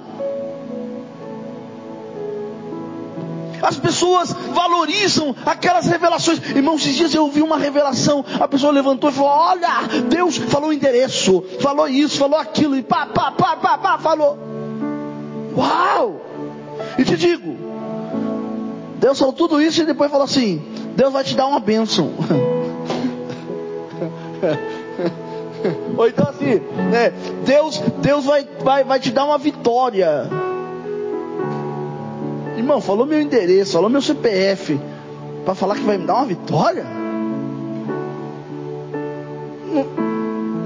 As 3.62 3.76
pessoas 3.76 4.32
valorizam 4.32 5.34
aquelas 5.46 5.86
revelações. 5.86 6.40
Irmãos, 6.50 6.82
esses 6.82 6.96
dias 6.96 7.14
eu 7.14 7.22
ouvi 7.22 7.40
uma 7.40 7.56
revelação. 7.56 8.24
A 8.40 8.48
pessoa 8.48 8.72
levantou 8.72 9.08
e 9.08 9.12
falou: 9.12 9.30
Olha, 9.30 9.68
Deus 10.08 10.36
falou 10.36 10.70
o 10.70 10.72
endereço, 10.72 11.44
falou 11.60 11.86
isso, 11.86 12.18
falou 12.18 12.38
aquilo, 12.38 12.76
e 12.76 12.82
pá, 12.82 13.06
pá, 13.06 13.30
pá, 13.30 13.56
pá, 13.56 13.78
pá, 13.78 13.98
falou. 13.98 14.36
Uau! 15.56 16.20
E 16.98 17.04
te 17.04 17.16
digo, 17.16 17.56
Deus 18.98 19.18
falou 19.18 19.32
tudo 19.32 19.62
isso 19.62 19.82
e 19.82 19.86
depois 19.86 20.10
falou 20.10 20.24
assim: 20.24 20.60
Deus 20.96 21.12
vai 21.12 21.22
te 21.22 21.36
dar 21.36 21.46
uma 21.46 21.60
bênção. 21.60 22.10
Ou 25.96 26.08
então 26.08 26.28
assim, 26.28 26.60
né, 26.90 27.12
Deus, 27.44 27.78
Deus 28.00 28.24
vai, 28.24 28.44
vai, 28.60 28.82
vai 28.82 28.98
te 28.98 29.12
dar 29.12 29.24
uma 29.24 29.38
vitória. 29.38 30.28
Irmão, 32.56 32.80
falou 32.80 33.06
meu 33.06 33.20
endereço, 33.20 33.72
falou 33.72 33.88
meu 33.88 34.02
CPF, 34.02 34.78
para 35.44 35.54
falar 35.54 35.76
que 35.76 35.82
vai 35.82 35.98
me 35.98 36.06
dar 36.06 36.16
uma 36.16 36.26
vitória? 36.26 36.84
Não, 39.66 39.84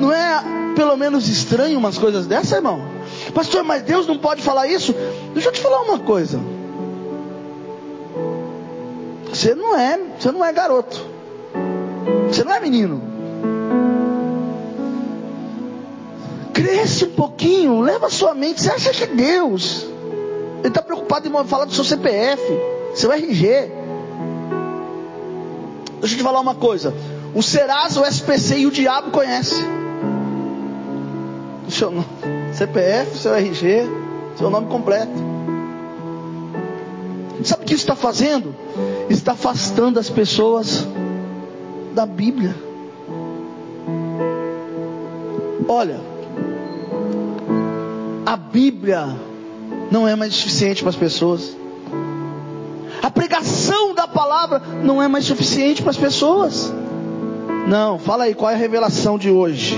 não 0.01 0.12
é 0.12 0.72
pelo 0.75 0.96
menos 0.96 1.29
estranho 1.29 1.79
umas 1.79 1.96
coisas 1.96 2.27
dessas, 2.27 2.53
irmão? 2.53 2.81
Pastor, 3.33 3.62
mas 3.62 3.83
Deus 3.83 4.07
não 4.07 4.18
pode 4.18 4.42
falar 4.42 4.66
isso? 4.66 4.94
Deixa 5.33 5.49
eu 5.49 5.53
te 5.53 5.61
falar 5.61 5.81
uma 5.83 5.99
coisa. 5.99 6.40
Você 9.29 9.55
não 9.55 9.79
é, 9.79 9.99
você 10.18 10.33
não 10.33 10.44
é 10.44 10.53
garoto. 10.53 11.05
Você 12.29 12.42
não 12.42 12.53
é 12.53 12.61
menino. 12.61 13.03
Cresce 16.53 17.05
um 17.05 17.11
pouquinho, 17.11 17.81
leva 17.81 18.11
sua 18.11 18.35
mente. 18.35 18.61
Você 18.61 18.70
acha 18.70 18.92
que 18.92 19.07
Deus 19.07 19.87
ele 20.61 20.69
está 20.69 20.83
preocupado 20.83 21.29
em 21.29 21.45
falar 21.45 21.64
do 21.64 21.73
seu 21.73 21.85
CPF, 21.85 22.42
seu 22.95 23.12
RG. 23.12 23.71
Deixa 26.01 26.14
eu 26.14 26.19
te 26.19 26.23
falar 26.23 26.40
uma 26.40 26.55
coisa. 26.55 26.92
O 27.35 27.42
Serasa, 27.42 28.01
o 28.01 28.05
SPC 28.05 28.59
e 28.59 28.66
o 28.66 28.71
diabo 28.71 29.11
conhece. 29.11 29.64
O 31.66 31.71
seu 31.71 31.92
CPF, 32.55 33.19
seu 33.19 33.35
RG, 33.35 33.88
seu 34.37 34.51
nome 34.51 34.69
completo. 34.69 35.12
Sabe 37.45 37.62
o 37.62 37.66
que 37.66 37.75
isso 37.75 37.85
está 37.85 37.95
fazendo? 37.95 38.55
Está 39.09 39.33
afastando 39.33 40.01
as 40.01 40.09
pessoas 40.11 40.87
da 41.95 42.07
Bíblia. 42.07 42.55
Olha, 45.69 46.01
a 48.25 48.37
Bíblia 48.37 49.16
não 49.90 50.07
é 50.07 50.14
mais 50.16 50.35
suficiente 50.35 50.83
para 50.83 50.90
as 50.90 50.96
pessoas. 50.96 51.57
A 53.03 53.11
pregação 53.11 53.94
da 53.94 54.09
palavra 54.09 54.61
não 54.83 55.03
é 55.03 55.09
mais 55.09 55.25
suficiente 55.25 55.83
para 55.83 55.90
as 55.90 55.96
pessoas. 55.96 56.72
Não, 57.68 57.99
fala 57.99 58.25
aí, 58.25 58.35
qual 58.35 58.51
é 58.51 58.55
a 58.55 58.59
revelação 58.59 59.18
de 59.18 59.31
hoje? 59.31 59.77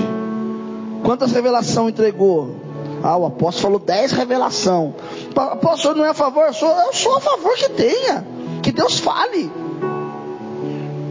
Quantas 1.03 1.33
revelação 1.33 1.89
entregou? 1.89 2.57
Ah, 3.03 3.17
o 3.17 3.27
apóstolo 3.27 3.63
falou 3.63 3.79
10 3.79 4.13
revelação. 4.13 4.95
Apóstolo 5.35 5.97
não 5.97 6.05
é 6.05 6.09
a 6.11 6.15
favor, 6.15 6.47
eu 6.47 6.53
sou, 6.53 6.69
eu 6.69 6.93
sou 6.93 7.17
a 7.17 7.21
favor 7.21 7.55
que 7.57 7.69
tenha. 7.71 8.27
Que 8.63 8.73
Deus 8.73 8.99
fale. 8.99 9.51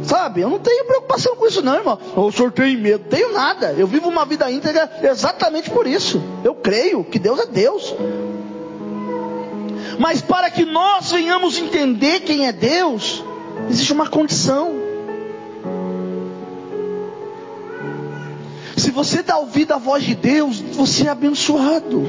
Sabe, 0.04 0.42
eu 0.42 0.50
não 0.50 0.60
tenho 0.60 0.86
preocupação 0.86 1.36
com 1.36 1.48
isso 1.48 1.62
não, 1.62 1.76
irmão. 1.76 2.00
O 2.16 2.32
senhor 2.32 2.52
tem 2.52 2.78
medo? 2.78 3.06
Tenho 3.10 3.34
nada. 3.34 3.74
Eu 3.78 3.88
vivo 3.88 4.08
uma 4.08 4.26
vida 4.26 4.50
íntegra 4.50 4.90
exatamente 5.04 5.70
por 5.70 5.86
isso. 5.86 6.22
Eu 6.44 6.56
creio 6.56 7.04
que 7.04 7.20
Deus 7.20 7.40
é 7.40 7.46
Deus. 7.46 7.94
Mas 9.98 10.22
para 10.22 10.50
que 10.50 10.66
nós 10.66 11.12
venhamos 11.12 11.58
entender 11.58 12.22
quem 12.22 12.48
é 12.48 12.52
Deus, 12.52 13.24
existe 13.70 13.92
uma 13.92 14.08
condição. 14.08 14.88
Se 18.78 18.92
você 18.92 19.24
dá 19.24 19.38
ouvido 19.38 19.74
à 19.74 19.78
voz 19.78 20.04
de 20.04 20.14
Deus, 20.14 20.60
você 20.60 21.08
é 21.08 21.10
abençoado. 21.10 22.04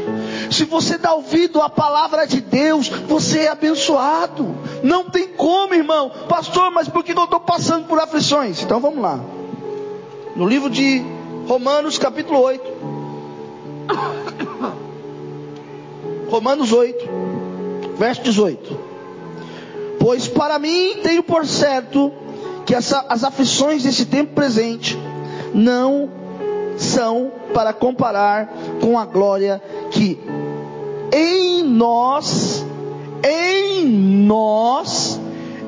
Se 0.50 0.64
você 0.64 0.98
dá 0.98 1.14
ouvido 1.14 1.62
à 1.62 1.70
palavra 1.70 2.26
de 2.26 2.42
Deus, 2.42 2.88
você 2.88 3.40
é 3.40 3.48
abençoado. 3.48 4.54
Não 4.82 5.08
tem 5.08 5.28
como, 5.28 5.74
irmão. 5.74 6.10
Pastor, 6.28 6.70
mas 6.70 6.88
por 6.88 7.02
que 7.02 7.12
eu 7.12 7.24
estou 7.24 7.40
passando 7.40 7.86
por 7.86 7.98
aflições? 7.98 8.62
Então 8.62 8.80
vamos 8.80 9.00
lá. 9.00 9.18
No 10.36 10.46
livro 10.46 10.68
de 10.68 11.02
Romanos, 11.46 11.96
capítulo 11.96 12.38
8. 12.38 12.62
Romanos 16.30 16.70
8 16.70 17.27
verso 17.98 18.22
18: 18.22 18.78
Pois 19.98 20.28
para 20.28 20.58
mim 20.58 20.98
tenho 21.02 21.22
por 21.22 21.46
certo 21.46 22.12
que 22.64 22.74
essa, 22.74 23.04
as 23.08 23.24
aflições 23.24 23.82
desse 23.82 24.06
tempo 24.06 24.34
presente 24.34 24.96
não 25.52 26.10
são 26.76 27.32
para 27.52 27.72
comparar 27.72 28.52
com 28.80 28.98
a 28.98 29.04
glória 29.04 29.60
que 29.90 30.18
em 31.12 31.64
nós, 31.64 32.64
em 33.22 33.84
nós, 33.84 35.20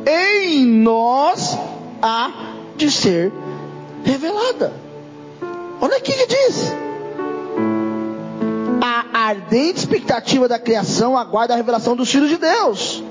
em 0.07 0.65
nós 0.65 1.59
há 2.01 2.31
de 2.77 2.91
ser 2.91 3.33
revelada. 4.05 4.73
Olha 5.81 5.97
aqui 5.97 6.13
que 6.13 6.27
diz. 6.27 6.90
A 8.81 9.05
ardente 9.27 9.79
expectativa 9.81 10.49
da 10.49 10.59
criação 10.59 11.17
aguarda 11.17 11.53
a 11.53 11.57
revelação 11.57 11.95
dos 11.95 12.11
filhos 12.11 12.31
de 12.31 12.37
Deus. 12.37 13.03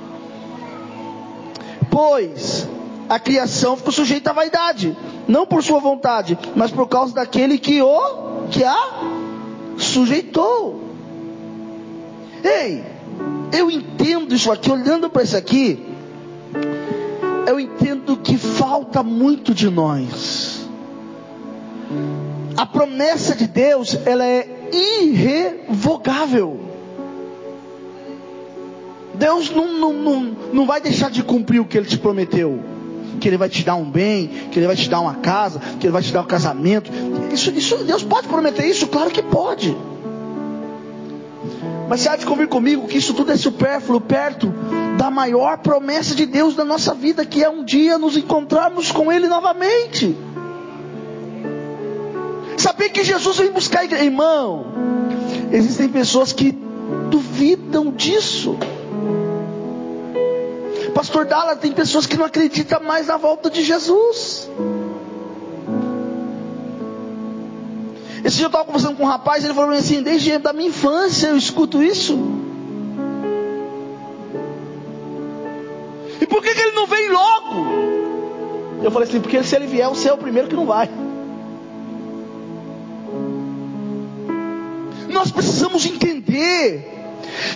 Pois 1.91 2.67
a 3.08 3.19
criação 3.19 3.75
ficou 3.75 3.91
sujeita 3.91 4.29
à 4.29 4.34
vaidade, 4.34 4.95
não 5.27 5.45
por 5.45 5.63
sua 5.63 5.79
vontade, 5.79 6.38
mas 6.55 6.71
por 6.71 6.88
causa 6.88 7.13
daquele 7.13 7.58
que 7.58 7.82
o 7.82 8.47
que 8.51 8.63
a 8.63 8.77
sujeitou. 9.77 10.84
Ei, 12.43 12.84
eu 13.51 13.69
entendo 13.71 14.34
isso 14.34 14.51
aqui, 14.51 14.71
olhando 14.71 15.10
para 15.10 15.23
isso 15.23 15.36
aqui, 15.36 15.84
eu 17.47 17.60
entendo 17.60 18.17
que 18.17 18.38
falta 18.38 19.01
muito 19.01 19.53
de 19.53 19.69
nós. 19.69 20.69
A 22.60 22.65
promessa 22.65 23.34
de 23.34 23.48
Deus, 23.48 23.98
ela 24.06 24.26
é 24.26 24.45
irrevogável. 24.74 26.60
Deus 29.13 29.50
não, 29.50 29.80
não, 29.80 29.93
não, 29.93 30.38
não 30.52 30.65
vai 30.65 30.82
deixar 30.82 31.10
de 31.10 31.24
cumprir 31.24 31.62
o 31.62 31.65
que 31.65 31.78
Ele 31.78 31.88
te 31.88 31.98
prometeu. 31.98 32.60
Que 33.22 33.30
Ele 33.30 33.38
vai 33.38 33.48
te 33.48 33.63
dar 33.63 33.76
um 33.76 33.89
bem, 33.89 34.28
que 34.52 34.60
Ele 34.60 34.67
vai 34.67 34.76
te 34.76 34.89
dar 34.89 35.00
uma 35.00 35.15
casa, 35.15 35.62
que 35.80 35.88
Ele 35.88 35.93
vai 35.93 36.02
te 36.02 36.12
dar 36.12 36.19
um 36.19 36.26
casamento. 36.26 36.91
Isso, 37.32 37.50
isso, 37.52 37.78
Deus 37.78 38.04
pode 38.04 38.28
prometer 38.28 38.65
isso? 38.65 38.88
Claro 38.88 39.10
que 39.10 39.24
pode. 39.24 39.74
Mas 41.88 42.02
você 42.02 42.10
há 42.10 42.17
de 42.17 42.26
convir 42.26 42.50
comigo 42.50 42.89
que 42.89 42.98
isso 42.98 43.13
tudo 43.13 43.32
é 43.32 43.38
supérfluo 43.38 44.02
perto 44.02 44.54
da 44.98 45.10
maior 45.10 45.60
promessa 45.60 46.13
de 46.13 46.26
Deus 46.26 46.58
na 46.58 46.65
nossa 46.65 46.93
vida, 46.93 47.26
que 47.26 47.41
é 47.41 47.50
um 47.50 47.63
dia 47.63 47.98
nos 47.98 48.17
encontrarmos 48.17 48.91
com 48.91 49.10
Ele 49.10 49.30
novamente. 49.30 50.13
Saber 52.60 52.89
que 52.89 53.06
Jesus 53.06 53.38
vem 53.38 53.52
buscar 53.52 53.86
igreja. 53.86 54.04
Irmão, 54.04 54.65
existem 55.50 55.88
pessoas 55.88 56.34
que 56.34 56.52
duvidam 57.10 57.89
disso. 57.89 58.58
Pastor 60.93 61.24
Dalla, 61.24 61.56
tem 61.56 61.72
pessoas 61.72 62.06
que 62.06 62.17
não 62.17 62.26
acreditam 62.26 62.82
mais 62.84 63.08
na 63.08 63.15
volta 63.15 63.50
de 63.50 63.63
Jesus. 63.63 64.50
Esse 68.26 68.36
dia 68.36 68.45
eu 68.45 68.48
estava 68.48 68.65
conversando 68.65 68.98
com 68.98 69.04
um 69.04 69.08
rapaz, 69.08 69.45
ele 69.45 69.54
falou 69.54 69.72
assim, 69.72 70.04
desde 70.04 70.38
da 70.38 70.52
minha 70.52 70.67
infância 70.67 71.28
eu 71.28 71.38
escuto 71.38 71.82
isso. 71.82 72.19
E 76.19 76.26
por 76.26 76.43
que, 76.43 76.54
que 76.54 76.60
ele 76.60 76.76
não 76.76 76.86
vem 76.86 77.10
logo? 77.10 78.84
Eu 78.84 78.91
falei 78.91 79.08
assim, 79.08 79.22
porque 79.22 79.41
se 79.43 79.56
ele 79.56 79.65
vier, 79.65 79.88
você 79.88 80.10
é 80.10 80.13
o 80.13 80.17
primeiro 80.17 80.50
que 80.50 80.56
não 80.58 80.65
vai. 80.65 80.89
Nós 85.19 85.32
precisamos 85.32 85.86
entender 85.86 86.89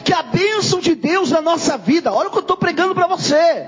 que 0.03 0.13
a 0.13 0.21
bênção 0.21 0.81
de 0.81 0.95
Deus 0.95 1.31
na 1.31 1.41
nossa 1.41 1.77
vida, 1.77 2.11
olha 2.11 2.27
o 2.27 2.31
que 2.31 2.39
eu 2.39 2.41
estou 2.41 2.57
pregando 2.57 2.93
para 2.93 3.07
você. 3.07 3.65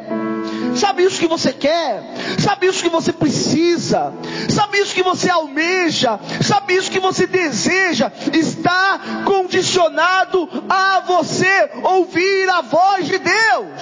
Sabe 0.75 1.05
isso 1.05 1.17
que 1.17 1.29
você 1.29 1.53
quer? 1.53 2.03
Sabe 2.37 2.67
isso 2.67 2.83
que 2.83 2.89
você 2.89 3.13
precisa? 3.13 4.13
Sabe 4.49 4.79
isso 4.79 4.93
que 4.93 5.01
você 5.01 5.29
almeja? 5.29 6.19
Sabe 6.43 6.75
isso 6.75 6.91
que 6.91 6.99
você 6.99 7.25
deseja? 7.25 8.11
Está 8.33 9.23
condicionado 9.23 10.49
a 10.67 10.99
você 10.99 11.69
ouvir 11.81 12.49
a 12.49 12.61
voz 12.63 13.07
de 13.07 13.17
Deus 13.17 13.81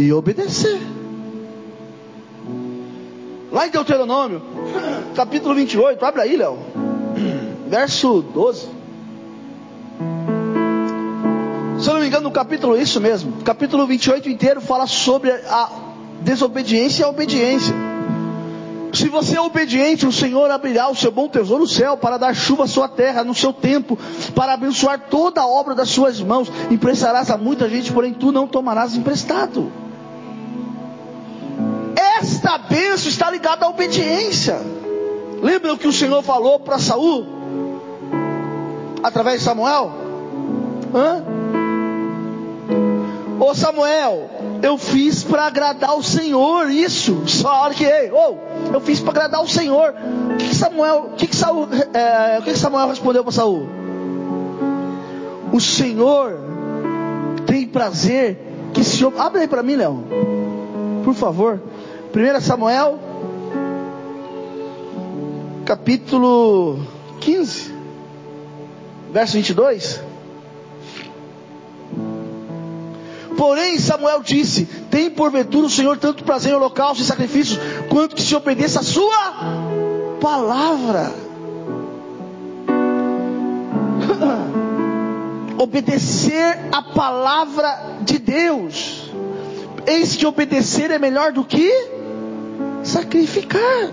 e 0.00 0.12
obedecer. 0.12 0.80
Lá 3.52 3.68
em 3.68 3.70
Deuteronômio, 3.70 4.42
capítulo 5.14 5.54
28, 5.54 6.04
abre 6.04 6.22
aí, 6.22 6.36
Léo, 6.36 6.71
verso 7.72 8.20
12. 8.20 8.68
Se 11.80 11.88
eu 11.88 11.94
não 11.94 12.00
me 12.00 12.06
engano, 12.06 12.24
no 12.24 12.30
capítulo, 12.30 12.76
isso 12.76 13.00
mesmo, 13.00 13.40
capítulo 13.42 13.86
28 13.86 14.28
inteiro 14.28 14.60
fala 14.60 14.86
sobre 14.86 15.30
a 15.30 15.70
desobediência 16.20 17.02
e 17.02 17.04
a 17.06 17.08
obediência. 17.08 17.74
Se 18.92 19.08
você 19.08 19.38
é 19.38 19.40
obediente, 19.40 20.06
o 20.06 20.12
Senhor 20.12 20.50
abrirá 20.50 20.90
o 20.90 20.94
seu 20.94 21.10
bom 21.10 21.30
tesouro 21.30 21.62
no 21.62 21.68
céu 21.68 21.96
para 21.96 22.18
dar 22.18 22.34
chuva 22.34 22.64
à 22.64 22.66
sua 22.66 22.88
terra 22.88 23.24
no 23.24 23.34
seu 23.34 23.54
tempo, 23.54 23.98
para 24.34 24.52
abençoar 24.52 25.06
toda 25.08 25.40
a 25.40 25.46
obra 25.46 25.74
das 25.74 25.88
suas 25.88 26.20
mãos. 26.20 26.52
Emprestarás 26.70 27.30
a 27.30 27.38
muita 27.38 27.70
gente, 27.70 27.90
porém 27.90 28.12
tu 28.12 28.30
não 28.30 28.46
tomarás 28.46 28.94
emprestado. 28.94 29.72
Esta 31.96 32.58
bênção 32.58 33.08
está 33.08 33.30
ligada 33.30 33.64
à 33.64 33.68
obediência. 33.70 34.60
Lembra 35.40 35.72
o 35.72 35.78
que 35.78 35.88
o 35.88 35.92
Senhor 35.92 36.22
falou 36.22 36.60
para 36.60 36.78
Saul? 36.78 37.41
Através 39.02 39.40
de 39.40 39.44
Samuel? 39.44 39.92
Hã? 40.94 41.24
Ô 43.40 43.54
Samuel, 43.54 44.30
eu 44.62 44.78
fiz 44.78 45.24
para 45.24 45.46
agradar 45.46 45.96
o 45.96 46.02
Senhor 46.02 46.70
isso. 46.70 47.22
Só 47.26 47.62
hora 47.62 47.74
que, 47.74 47.84
oh, 48.12 48.36
eu 48.72 48.80
fiz 48.80 49.00
para 49.00 49.10
agradar 49.10 49.42
o 49.42 49.48
Senhor. 49.48 49.94
O 50.34 50.36
que, 50.36 50.48
que 50.48 50.54
Samuel, 50.54 51.10
que, 51.16 51.26
que, 51.26 51.34
Saul, 51.34 51.68
é, 51.92 52.38
o 52.38 52.42
que, 52.42 52.52
que 52.52 52.58
Samuel 52.58 52.88
respondeu 52.88 53.24
para 53.24 53.32
Saul? 53.32 53.66
O 55.52 55.60
Senhor 55.60 56.38
tem 57.44 57.66
prazer 57.66 58.38
que 58.72 58.84
se 58.84 59.04
abre 59.18 59.42
aí 59.42 59.48
para 59.48 59.62
mim, 59.62 59.74
Léo, 59.74 60.04
por 61.04 61.14
favor. 61.14 61.60
1 62.14 62.40
Samuel, 62.40 62.98
capítulo 65.64 66.78
15, 67.20 67.81
verso 69.12 69.34
22. 69.34 70.00
Porém, 73.36 73.78
Samuel 73.78 74.22
disse: 74.22 74.64
Tem 74.90 75.10
porventura 75.10 75.66
o 75.66 75.70
Senhor 75.70 75.98
tanto 75.98 76.24
prazer 76.24 76.52
em 76.52 76.56
holocaustos 76.56 77.04
e 77.04 77.08
sacrifícios, 77.08 77.58
quanto 77.88 78.16
que 78.16 78.22
se 78.22 78.34
obedeça 78.34 78.80
a 78.80 78.82
sua 78.82 79.34
palavra. 80.20 81.12
Obedecer 85.58 86.58
a 86.72 86.82
palavra 86.82 87.98
de 88.00 88.18
Deus. 88.18 89.12
Eis 89.86 90.16
que 90.16 90.26
obedecer 90.26 90.90
é 90.90 90.98
melhor 90.98 91.32
do 91.32 91.44
que 91.44 91.70
sacrificar. 92.82 93.92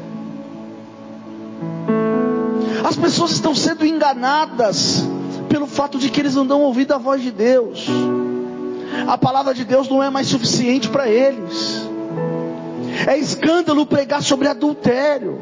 As 2.83 2.95
pessoas 2.95 3.31
estão 3.31 3.53
sendo 3.53 3.85
enganadas 3.85 5.03
pelo 5.47 5.67
fato 5.67 5.97
de 5.97 6.09
que 6.09 6.19
eles 6.19 6.35
não 6.35 6.45
dão 6.45 6.61
ouvido 6.61 6.93
à 6.93 6.97
voz 6.97 7.21
de 7.21 7.31
Deus 7.31 7.87
a 9.07 9.17
palavra 9.17 9.53
de 9.53 9.63
Deus 9.63 9.87
não 9.87 10.03
é 10.03 10.09
mais 10.09 10.27
suficiente 10.27 10.89
para 10.89 11.07
eles. 11.07 11.87
É 13.07 13.17
escândalo 13.17 13.85
pregar 13.85 14.21
sobre 14.21 14.47
adultério. 14.47 15.39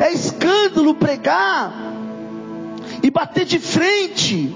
É 0.00 0.12
escândalo 0.12 0.94
pregar 0.94 1.72
e 3.02 3.10
bater 3.10 3.44
de 3.44 3.58
frente 3.58 4.54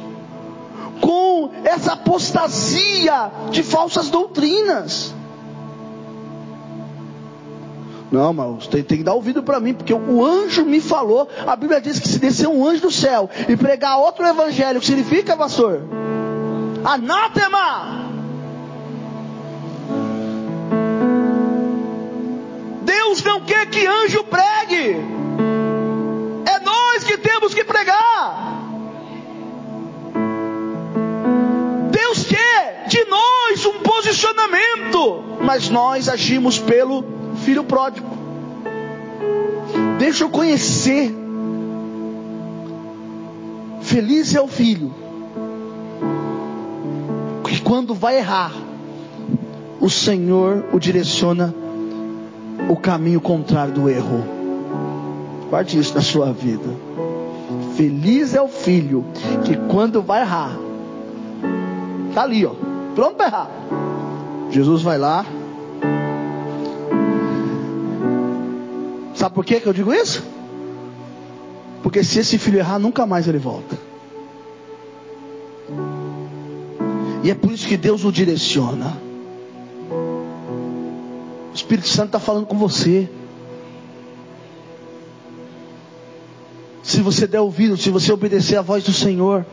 com 1.00 1.50
essa 1.64 1.92
apostasia 1.94 3.30
de 3.50 3.62
falsas 3.62 4.08
doutrinas. 4.08 5.14
Não, 8.10 8.32
mas 8.32 8.66
tem, 8.66 8.82
tem 8.82 8.98
que 8.98 9.04
dar 9.04 9.14
ouvido 9.14 9.42
para 9.42 9.60
mim, 9.60 9.72
porque 9.72 9.94
o 9.94 10.24
anjo 10.24 10.64
me 10.64 10.80
falou. 10.80 11.28
A 11.46 11.54
Bíblia 11.54 11.80
diz 11.80 11.98
que 12.00 12.08
se 12.08 12.18
descer 12.18 12.48
um 12.48 12.66
anjo 12.66 12.82
do 12.82 12.90
céu 12.90 13.30
e 13.48 13.56
pregar 13.56 13.98
outro 13.98 14.26
evangelho, 14.26 14.80
que 14.80 14.86
significa, 14.86 15.36
pastor? 15.36 15.82
Anátema! 16.84 18.10
Deus 22.82 23.22
não 23.22 23.42
quer 23.42 23.66
que 23.66 23.86
anjo 23.86 24.24
pregue. 24.24 24.96
É 26.46 26.58
nós 26.64 27.04
que 27.04 27.16
temos 27.16 27.54
que 27.54 27.62
pregar. 27.62 28.50
Deus 31.92 32.24
quer 32.24 32.86
de 32.88 33.04
nós 33.04 33.64
um 33.66 33.78
posicionamento, 33.80 35.22
mas 35.40 35.68
nós 35.68 36.08
agimos 36.08 36.58
pelo 36.58 37.19
filho 37.50 37.64
pródigo. 37.64 38.08
Deixa 39.98 40.24
eu 40.24 40.30
conhecer. 40.30 41.14
Feliz 43.82 44.34
é 44.34 44.40
o 44.40 44.48
filho 44.48 44.92
quando 47.70 47.94
vai 47.94 48.18
errar, 48.18 48.52
o 49.80 49.88
Senhor 49.88 50.64
o 50.72 50.80
direciona 50.80 51.54
o 52.68 52.74
caminho 52.74 53.20
contrário 53.20 53.72
do 53.72 53.88
erro. 53.88 54.24
Guarde 55.48 55.78
isso 55.78 55.94
na 55.94 56.00
sua 56.00 56.32
vida. 56.32 56.68
Feliz 57.76 58.34
é 58.34 58.42
o 58.42 58.48
filho 58.48 59.04
que 59.44 59.56
quando 59.70 60.02
vai 60.02 60.22
errar, 60.22 60.58
tá 62.12 62.22
ali, 62.24 62.44
ó, 62.44 62.54
pronto 62.96 63.14
para 63.14 63.26
errar. 63.26 63.50
Jesus 64.50 64.82
vai 64.82 64.98
lá. 64.98 65.24
Sabe 69.20 69.34
por 69.34 69.44
que 69.44 69.60
eu 69.62 69.72
digo 69.74 69.92
isso? 69.92 70.24
Porque 71.82 72.02
se 72.02 72.20
esse 72.20 72.38
filho 72.38 72.58
errar, 72.58 72.78
nunca 72.78 73.04
mais 73.04 73.28
ele 73.28 73.36
volta. 73.36 73.78
E 77.22 77.30
é 77.30 77.34
por 77.34 77.52
isso 77.52 77.68
que 77.68 77.76
Deus 77.76 78.02
o 78.02 78.10
direciona. 78.10 78.96
O 79.90 81.54
Espírito 81.54 81.86
Santo 81.86 82.06
está 82.06 82.18
falando 82.18 82.46
com 82.46 82.56
você. 82.56 83.10
Se 86.82 87.02
você 87.02 87.26
der 87.26 87.42
ouvido, 87.42 87.76
se 87.76 87.90
você 87.90 88.10
obedecer 88.10 88.56
à 88.56 88.62
voz 88.62 88.84
do 88.84 88.92
Senhor. 88.94 89.44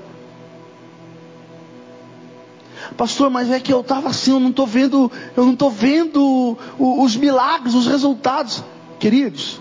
Pastor, 2.96 3.30
mas 3.30 3.52
é 3.52 3.60
que 3.60 3.74
eu 3.74 3.82
estava 3.82 4.08
assim, 4.08 4.32
eu 4.32 4.40
não 4.40 4.52
estou 4.52 4.66
vendo, 4.66 5.12
eu 5.36 5.44
não 5.44 5.52
estou 5.52 5.70
vendo 5.70 6.58
os 6.80 7.18
milagres, 7.18 7.74
os 7.74 7.86
resultados. 7.86 8.64
Queridos, 9.00 9.60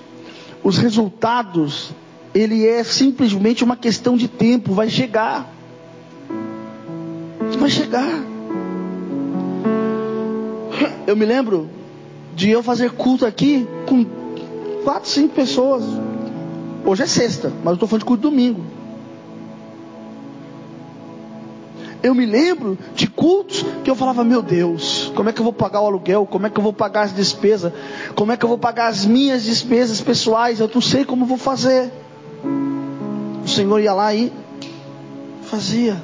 os 0.63 0.79
resultados, 0.79 1.91
ele 2.35 2.67
é 2.67 2.83
simplesmente 2.83 3.63
uma 3.63 3.77
questão 3.77 4.17
de 4.17 4.29
tempo, 4.29 4.73
vai 4.73 4.89
chegar. 4.89 5.53
Vai 7.59 7.71
chegar. 7.71 8.23
Eu 11.07 11.17
me 11.17 11.25
lembro 11.25 11.71
de 12.35 12.51
eu 12.51 12.63
fazer 12.63 12.91
culto 12.91 13.25
aqui 13.25 13.67
com 13.87 14.05
quatro, 14.83 15.09
cinco 15.09 15.35
pessoas. 15.35 15.85
Hoje 16.85 17.03
é 17.03 17.07
sexta, 17.07 17.53
mas 17.59 17.67
eu 17.67 17.75
estou 17.75 17.89
falando 17.89 18.01
de 18.03 18.07
culto 18.07 18.23
domingo. 18.23 18.76
Eu 22.07 22.15
me 22.15 22.25
lembro 22.25 22.79
de 22.95 23.09
cultos 23.09 23.65
que 23.83 23.91
eu 23.91 23.97
falava, 23.97 24.23
meu 24.23 24.41
Deus, 24.41 25.11
como 25.17 25.29
é 25.29 25.33
que 25.33 25.41
eu 25.41 25.43
vou 25.43 25.53
pagar 25.53 25.81
o 25.81 25.87
aluguel? 25.87 26.25
Como 26.25 26.47
é 26.47 26.51
que 26.51 26.57
eu 26.57 26.63
vou 26.63 26.73
pagar 26.73 27.03
as 27.03 27.13
despesas? 27.13 27.73
Como 28.15 28.31
é 28.31 28.37
que 28.37 28.45
eu 28.45 28.49
vou 28.49 28.57
pagar 28.57 28.87
as 28.87 29.05
minhas 29.05 29.43
despesas 29.43 30.01
pessoais? 30.01 30.61
Eu 30.61 30.71
não 30.73 30.81
sei 30.81 31.05
como 31.05 31.27
vou 31.27 31.37
fazer. 31.37 31.91
O 33.45 33.49
Senhor 33.49 33.81
ia 33.81 33.93
lá 33.93 34.15
e 34.15 34.33
fazia. 35.51 36.01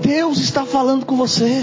Deus 0.00 0.38
está 0.38 0.64
falando 0.64 1.04
com 1.04 1.14
você. 1.14 1.62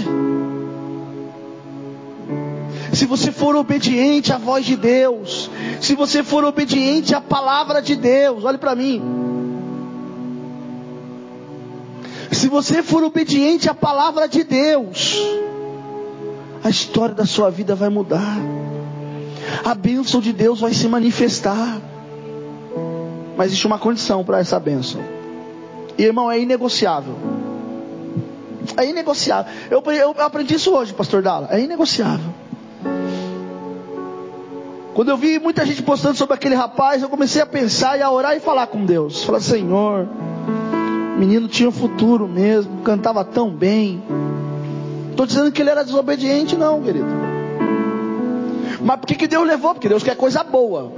Se 2.92 3.04
você 3.04 3.32
for 3.32 3.56
obediente 3.56 4.32
à 4.32 4.38
voz 4.38 4.64
de 4.64 4.76
Deus, 4.76 5.50
se 5.80 5.96
você 5.96 6.22
for 6.22 6.44
obediente 6.44 7.16
à 7.16 7.20
palavra 7.20 7.82
de 7.82 7.96
Deus, 7.96 8.44
olhe 8.44 8.58
para 8.58 8.76
mim. 8.76 9.23
Se 12.44 12.50
você 12.50 12.82
for 12.82 13.02
obediente 13.02 13.70
à 13.70 13.74
palavra 13.74 14.28
de 14.28 14.44
Deus, 14.44 15.18
a 16.62 16.68
história 16.68 17.14
da 17.14 17.24
sua 17.24 17.50
vida 17.50 17.74
vai 17.74 17.88
mudar. 17.88 18.36
A 19.64 19.74
bênção 19.74 20.20
de 20.20 20.30
Deus 20.30 20.60
vai 20.60 20.74
se 20.74 20.86
manifestar. 20.86 21.80
Mas 23.34 23.46
existe 23.46 23.66
uma 23.66 23.78
condição 23.78 24.22
para 24.22 24.40
essa 24.40 24.60
bênção. 24.60 25.00
E 25.96 26.02
irmão, 26.02 26.30
é 26.30 26.38
inegociável. 26.38 27.14
É 28.76 28.84
inegociável. 28.90 29.50
Eu, 29.70 29.82
eu 29.92 30.14
aprendi 30.18 30.56
isso 30.56 30.70
hoje, 30.70 30.92
pastor 30.92 31.22
Dala. 31.22 31.48
É 31.50 31.58
inegociável. 31.58 32.30
Quando 34.92 35.08
eu 35.08 35.16
vi 35.16 35.38
muita 35.38 35.64
gente 35.64 35.82
postando 35.82 36.18
sobre 36.18 36.34
aquele 36.34 36.54
rapaz, 36.54 37.02
eu 37.02 37.08
comecei 37.08 37.40
a 37.40 37.46
pensar 37.46 37.98
e 37.98 38.02
a 38.02 38.10
orar 38.10 38.36
e 38.36 38.40
falar 38.40 38.66
com 38.66 38.84
Deus. 38.84 39.24
Falar, 39.24 39.40
Senhor, 39.40 40.06
menino 41.24 41.48
tinha 41.48 41.70
futuro 41.70 42.28
mesmo, 42.28 42.82
cantava 42.82 43.24
tão 43.24 43.50
bem. 43.50 44.02
Estou 45.10 45.24
dizendo 45.24 45.50
que 45.50 45.62
ele 45.62 45.70
era 45.70 45.82
desobediente, 45.82 46.54
não, 46.54 46.82
querido. 46.82 47.06
Mas 48.82 49.00
por 49.00 49.06
que, 49.06 49.14
que 49.14 49.26
Deus 49.26 49.46
levou? 49.46 49.72
Porque 49.72 49.88
Deus 49.88 50.02
quer 50.02 50.16
coisa 50.16 50.44
boa. 50.44 50.92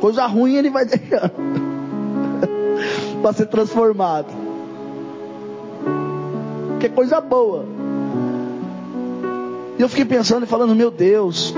Coisa 0.00 0.26
ruim 0.26 0.56
ele 0.56 0.70
vai 0.70 0.86
deixar 0.88 1.30
para 3.20 3.32
ser 3.34 3.46
transformado. 3.46 4.28
Que 6.80 6.88
coisa 6.88 7.20
boa. 7.20 7.66
E 9.78 9.82
eu 9.82 9.88
fiquei 9.90 10.06
pensando 10.06 10.44
e 10.44 10.46
falando, 10.46 10.74
meu 10.74 10.90
Deus, 10.90 11.54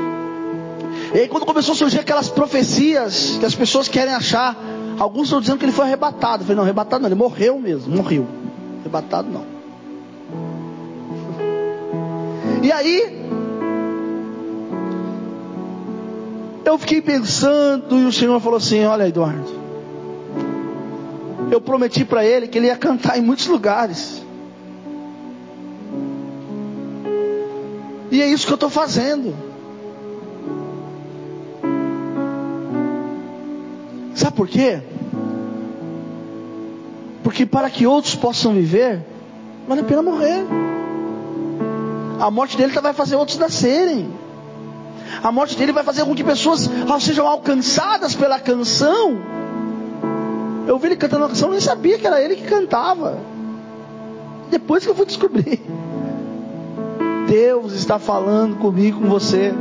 e 1.14 1.18
aí 1.20 1.28
quando 1.28 1.46
começou 1.46 1.74
a 1.74 1.76
surgir 1.76 2.00
aquelas 2.00 2.28
profecias 2.28 3.36
que 3.38 3.46
as 3.46 3.54
pessoas 3.54 3.86
querem 3.86 4.12
achar, 4.12 4.56
alguns 4.98 5.24
estão 5.24 5.40
dizendo 5.40 5.58
que 5.58 5.64
ele 5.64 5.72
foi 5.72 5.86
arrebatado. 5.86 6.42
Eu 6.42 6.46
falei, 6.46 6.56
não, 6.56 6.64
arrebatado 6.64 7.02
não, 7.02 7.08
ele 7.08 7.14
morreu 7.14 7.58
mesmo, 7.58 7.94
morreu. 7.94 8.26
Arrebatado 8.80 9.28
não. 9.30 9.58
E 12.62 12.72
aí, 12.72 13.26
eu 16.64 16.76
fiquei 16.76 17.00
pensando 17.00 17.98
e 17.98 18.04
o 18.04 18.12
Senhor 18.12 18.38
falou 18.40 18.58
assim: 18.58 18.84
Olha, 18.84 19.08
Eduardo, 19.08 19.48
eu 21.50 21.60
prometi 21.60 22.04
para 22.04 22.24
ele 22.24 22.48
que 22.48 22.58
ele 22.58 22.66
ia 22.66 22.76
cantar 22.76 23.18
em 23.18 23.22
muitos 23.22 23.46
lugares. 23.46 24.22
E 28.10 28.20
é 28.20 28.26
isso 28.26 28.46
que 28.46 28.52
eu 28.52 28.56
estou 28.56 28.70
fazendo. 28.70 29.47
Sabe 34.18 34.34
por 34.34 34.48
quê? 34.48 34.80
Porque 37.22 37.46
para 37.46 37.70
que 37.70 37.86
outros 37.86 38.16
possam 38.16 38.52
viver, 38.52 39.00
vale 39.68 39.82
a 39.82 39.84
pena 39.84 40.02
morrer. 40.02 40.44
A 42.18 42.28
morte 42.28 42.56
dele 42.56 42.72
vai 42.80 42.92
fazer 42.92 43.14
outros 43.14 43.38
nascerem. 43.38 44.10
A 45.22 45.30
morte 45.30 45.56
dele 45.56 45.70
vai 45.70 45.84
fazer 45.84 46.04
com 46.04 46.16
que 46.16 46.24
pessoas 46.24 46.68
sejam 46.98 47.28
alcançadas 47.28 48.16
pela 48.16 48.40
canção. 48.40 49.18
Eu 50.66 50.80
vi 50.80 50.88
ele 50.88 50.96
cantando 50.96 51.22
uma 51.22 51.28
canção, 51.28 51.52
nem 51.52 51.60
sabia 51.60 51.96
que 51.96 52.04
era 52.04 52.20
ele 52.20 52.34
que 52.34 52.42
cantava. 52.42 53.20
Depois 54.50 54.82
que 54.82 54.90
eu 54.90 54.96
fui 54.96 55.06
descobrir. 55.06 55.62
Deus 57.28 57.72
está 57.72 58.00
falando 58.00 58.56
comigo, 58.56 59.00
com 59.00 59.08
você. 59.08 59.54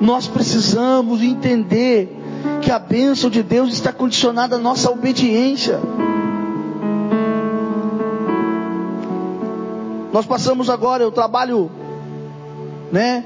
Nós 0.00 0.26
precisamos 0.26 1.20
entender 1.20 2.15
que 2.66 2.72
a 2.72 2.80
bênção 2.80 3.30
de 3.30 3.44
Deus 3.44 3.72
está 3.72 3.92
condicionada 3.92 4.56
à 4.56 4.58
nossa 4.58 4.90
obediência. 4.90 5.78
Nós 10.12 10.26
passamos 10.26 10.68
agora, 10.68 11.04
eu 11.04 11.12
trabalho, 11.12 11.70
né, 12.90 13.24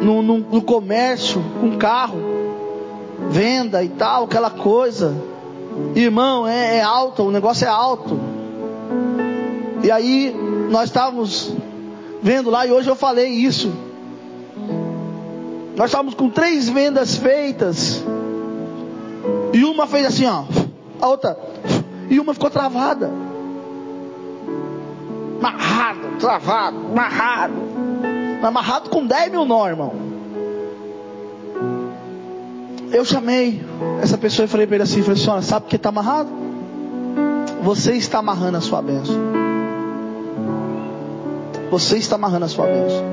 no, 0.00 0.22
no, 0.22 0.38
no 0.38 0.62
comércio, 0.62 1.42
com 1.60 1.78
carro, 1.78 2.20
venda 3.28 3.82
e 3.82 3.88
tal, 3.88 4.26
aquela 4.26 4.50
coisa. 4.50 5.16
Irmão, 5.96 6.46
é, 6.46 6.76
é 6.76 6.80
alto, 6.80 7.24
o 7.24 7.32
negócio 7.32 7.64
é 7.64 7.68
alto. 7.68 8.20
E 9.82 9.90
aí, 9.90 10.32
nós 10.70 10.90
estávamos 10.90 11.52
vendo 12.22 12.50
lá, 12.50 12.64
e 12.64 12.70
hoje 12.70 12.88
eu 12.88 12.94
falei 12.94 13.30
isso. 13.30 13.72
Nós 15.74 15.86
estávamos 15.90 16.14
com 16.14 16.30
três 16.30 16.68
vendas 16.68 17.16
feitas. 17.16 18.04
E 19.58 19.64
uma 19.64 19.88
fez 19.88 20.06
assim, 20.06 20.24
ó. 20.24 20.44
A 21.00 21.08
outra. 21.08 21.36
E 22.08 22.20
uma 22.20 22.32
ficou 22.32 22.48
travada. 22.48 23.10
Amarrado, 25.40 26.16
travado, 26.20 26.76
amarrado. 26.92 27.54
Amarrado 28.40 28.88
com 28.88 29.04
10 29.04 29.32
mil 29.32 29.44
nó, 29.44 29.66
irmão. 29.66 29.92
Eu 32.92 33.04
chamei 33.04 33.60
essa 34.00 34.16
pessoa 34.16 34.44
e 34.44 34.48
falei 34.48 34.64
para 34.64 34.76
ele 34.76 34.84
assim, 34.84 35.02
falei 35.02 35.20
assim, 35.20 35.42
sabe 35.42 35.64
por 35.64 35.70
que 35.70 35.76
está 35.76 35.88
amarrado? 35.88 36.30
Você 37.60 37.94
está 37.94 38.20
amarrando 38.20 38.58
a 38.58 38.60
sua 38.60 38.80
bênção. 38.80 39.16
Você 41.68 41.96
está 41.96 42.14
amarrando 42.14 42.44
a 42.44 42.48
sua 42.48 42.66
bênção. 42.66 43.04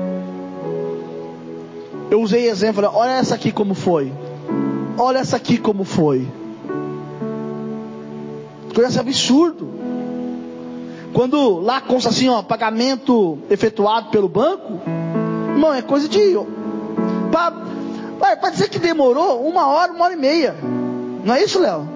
Eu 2.08 2.20
usei 2.20 2.48
exemplo, 2.48 2.88
olha 2.94 3.14
essa 3.18 3.34
aqui 3.34 3.50
como 3.50 3.74
foi. 3.74 4.12
Olha 4.98 5.18
essa 5.18 5.36
aqui 5.36 5.58
como 5.58 5.84
foi. 5.84 6.26
Coisa 8.74 9.00
absurdo. 9.00 9.68
Quando 11.12 11.60
lá 11.60 11.80
consta 11.80 12.10
assim, 12.10 12.28
ó, 12.28 12.42
pagamento 12.42 13.38
efetuado 13.50 14.10
pelo 14.10 14.28
banco, 14.28 14.80
não 15.58 15.72
é 15.72 15.82
coisa 15.82 16.08
de. 16.08 16.36
Para 17.30 18.50
dizer 18.50 18.68
que 18.68 18.78
demorou 18.78 19.46
uma 19.46 19.66
hora, 19.66 19.92
uma 19.92 20.04
hora 20.04 20.14
e 20.14 20.16
meia. 20.16 20.54
Não 21.24 21.34
é 21.34 21.42
isso, 21.42 21.58
Léo? 21.58 21.88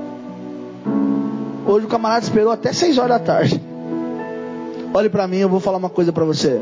Hoje 1.67 1.87
o 1.87 1.89
camarada 1.89 2.25
esperou 2.25 2.53
até 2.53 2.73
seis 2.73 2.99
horas 2.99 3.19
da 3.19 3.19
tarde. 3.19 3.63
Olhe 4.93 5.09
para 5.09 5.29
mim, 5.29 5.37
eu 5.37 5.49
vou 5.49 5.61
falar 5.61 5.79
uma 5.79 5.91
coisa 5.91 6.13
para 6.13 6.25
você. 6.25 6.61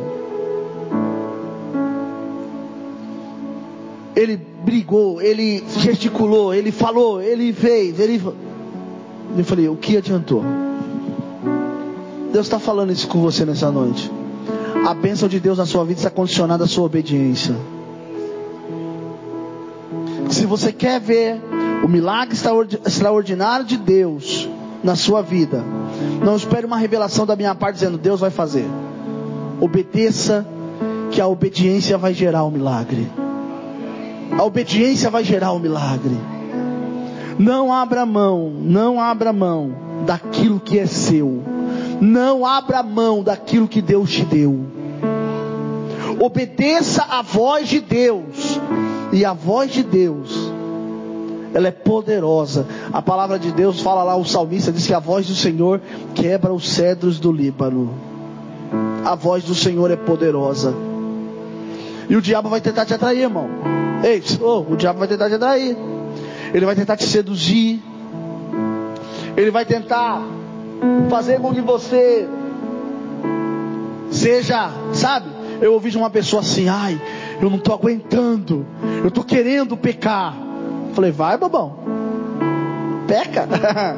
Ele 4.18 4.36
brigou, 4.36 5.22
ele 5.22 5.64
gesticulou, 5.76 6.52
ele 6.52 6.72
falou, 6.72 7.22
ele 7.22 7.52
fez, 7.52 8.00
ele. 8.00 8.20
Eu 9.36 9.44
falei, 9.44 9.68
o 9.68 9.76
que 9.76 9.96
adiantou? 9.96 10.42
Deus 12.32 12.46
está 12.46 12.58
falando 12.58 12.92
isso 12.92 13.06
com 13.06 13.20
você 13.20 13.44
nessa 13.44 13.70
noite. 13.70 14.10
A 14.84 14.92
bênção 14.92 15.28
de 15.28 15.38
Deus 15.38 15.56
na 15.56 15.66
sua 15.66 15.84
vida 15.84 16.00
está 16.00 16.10
condicionada 16.10 16.64
à 16.64 16.66
sua 16.66 16.84
obediência. 16.86 17.54
Se 20.30 20.46
você 20.46 20.72
quer 20.72 21.00
ver 21.00 21.40
o 21.84 21.88
milagre 21.88 22.36
extraordinário 22.84 23.64
de 23.64 23.76
Deus 23.76 24.48
na 24.82 24.96
sua 24.96 25.22
vida, 25.22 25.62
não 26.24 26.34
espere 26.34 26.66
uma 26.66 26.76
revelação 26.76 27.24
da 27.24 27.36
minha 27.36 27.54
parte 27.54 27.74
dizendo 27.76 27.96
Deus 27.96 28.18
vai 28.18 28.30
fazer. 28.30 28.66
Obedeça, 29.60 30.44
que 31.12 31.20
a 31.20 31.28
obediência 31.28 31.96
vai 31.96 32.12
gerar 32.12 32.42
o 32.42 32.50
milagre. 32.50 33.08
A 34.36 34.44
obediência 34.44 35.10
vai 35.10 35.24
gerar 35.24 35.52
o 35.52 35.58
milagre. 35.58 36.16
Não 37.38 37.72
abra 37.72 38.04
mão, 38.04 38.50
não 38.50 39.00
abra 39.00 39.32
mão 39.32 39.72
daquilo 40.04 40.58
que 40.58 40.78
é 40.78 40.86
seu. 40.86 41.42
Não 42.00 42.44
abra 42.44 42.82
mão 42.82 43.22
daquilo 43.22 43.68
que 43.68 43.80
Deus 43.80 44.10
te 44.10 44.24
deu. 44.24 44.66
Obedeça 46.20 47.04
a 47.08 47.22
voz 47.22 47.68
de 47.68 47.80
Deus. 47.80 48.60
E 49.12 49.24
a 49.24 49.32
voz 49.32 49.72
de 49.72 49.82
Deus, 49.82 50.52
ela 51.54 51.68
é 51.68 51.70
poderosa. 51.70 52.66
A 52.92 53.00
palavra 53.00 53.38
de 53.38 53.50
Deus 53.52 53.80
fala 53.80 54.02
lá, 54.02 54.16
o 54.16 54.24
salmista 54.24 54.70
diz 54.70 54.86
que 54.86 54.92
a 54.92 54.98
voz 54.98 55.26
do 55.26 55.34
Senhor 55.34 55.80
quebra 56.14 56.52
os 56.52 56.68
cedros 56.68 57.18
do 57.18 57.32
Líbano. 57.32 57.94
A 59.04 59.14
voz 59.14 59.44
do 59.44 59.54
Senhor 59.54 59.90
é 59.90 59.96
poderosa. 59.96 60.74
E 62.08 62.16
o 62.16 62.20
diabo 62.20 62.48
vai 62.48 62.60
tentar 62.60 62.84
te 62.84 62.92
atrair, 62.92 63.22
irmão. 63.22 63.48
Ei, 64.02 64.22
oh, 64.40 64.60
o 64.72 64.76
diabo 64.76 64.98
vai 64.98 65.08
tentar 65.08 65.28
te 65.28 65.34
atrair. 65.34 65.76
Ele 66.54 66.64
vai 66.64 66.74
tentar 66.74 66.96
te 66.96 67.04
seduzir. 67.04 67.82
Ele 69.36 69.50
vai 69.50 69.64
tentar 69.64 70.22
fazer 71.08 71.40
com 71.40 71.52
que 71.52 71.60
você 71.60 72.28
seja, 74.10 74.70
sabe? 74.92 75.28
Eu 75.60 75.72
ouvi 75.72 75.90
de 75.90 75.98
uma 75.98 76.10
pessoa 76.10 76.40
assim, 76.40 76.68
ai, 76.68 77.00
eu 77.40 77.50
não 77.50 77.58
estou 77.58 77.74
aguentando, 77.74 78.66
eu 79.02 79.08
estou 79.08 79.24
querendo 79.24 79.76
pecar. 79.76 80.34
Falei, 80.94 81.10
vai, 81.10 81.36
babão, 81.36 81.76
peca. 83.06 83.46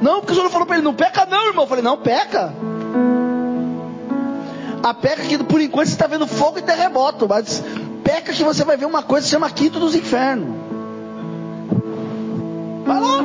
não, 0.00 0.20
porque 0.20 0.32
o 0.32 0.36
senhor 0.36 0.50
falou 0.50 0.66
para 0.66 0.76
ele, 0.76 0.84
não 0.84 0.94
peca 0.94 1.26
não, 1.26 1.48
irmão. 1.48 1.64
Eu 1.64 1.68
falei, 1.68 1.84
não, 1.84 1.96
peca. 1.96 2.52
A 4.82 4.92
peca 4.92 5.22
que 5.22 5.38
por 5.44 5.60
enquanto 5.60 5.86
você 5.86 5.92
está 5.92 6.06
vendo 6.06 6.26
fogo 6.26 6.58
e 6.58 6.62
terremoto, 6.62 7.28
mas 7.28 7.62
peca 8.02 8.32
que 8.32 8.42
você 8.42 8.64
vai 8.64 8.76
ver 8.76 8.86
uma 8.86 9.02
coisa 9.02 9.22
que 9.22 9.28
se 9.28 9.30
chama 9.30 9.48
quinto 9.50 9.78
dos 9.78 9.94
infernos. 9.94 10.48
Vai 12.84 13.00
lá. 13.00 13.24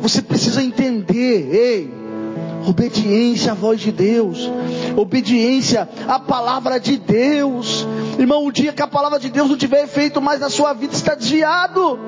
Você 0.00 0.22
precisa 0.22 0.62
entender, 0.62 1.54
ei, 1.54 1.94
obediência 2.66 3.52
à 3.52 3.54
voz 3.54 3.80
de 3.80 3.92
Deus, 3.92 4.50
obediência 4.96 5.88
à 6.08 6.18
palavra 6.18 6.78
de 6.80 6.96
Deus. 6.96 7.86
Irmão, 8.18 8.46
o 8.46 8.52
dia 8.52 8.72
que 8.72 8.82
a 8.82 8.86
palavra 8.86 9.18
de 9.18 9.28
Deus 9.28 9.48
não 9.50 9.56
tiver 9.56 9.84
efeito 9.84 10.22
mais 10.22 10.40
na 10.40 10.48
sua 10.48 10.72
vida, 10.72 10.94
está 10.94 11.14
desviado, 11.14 11.98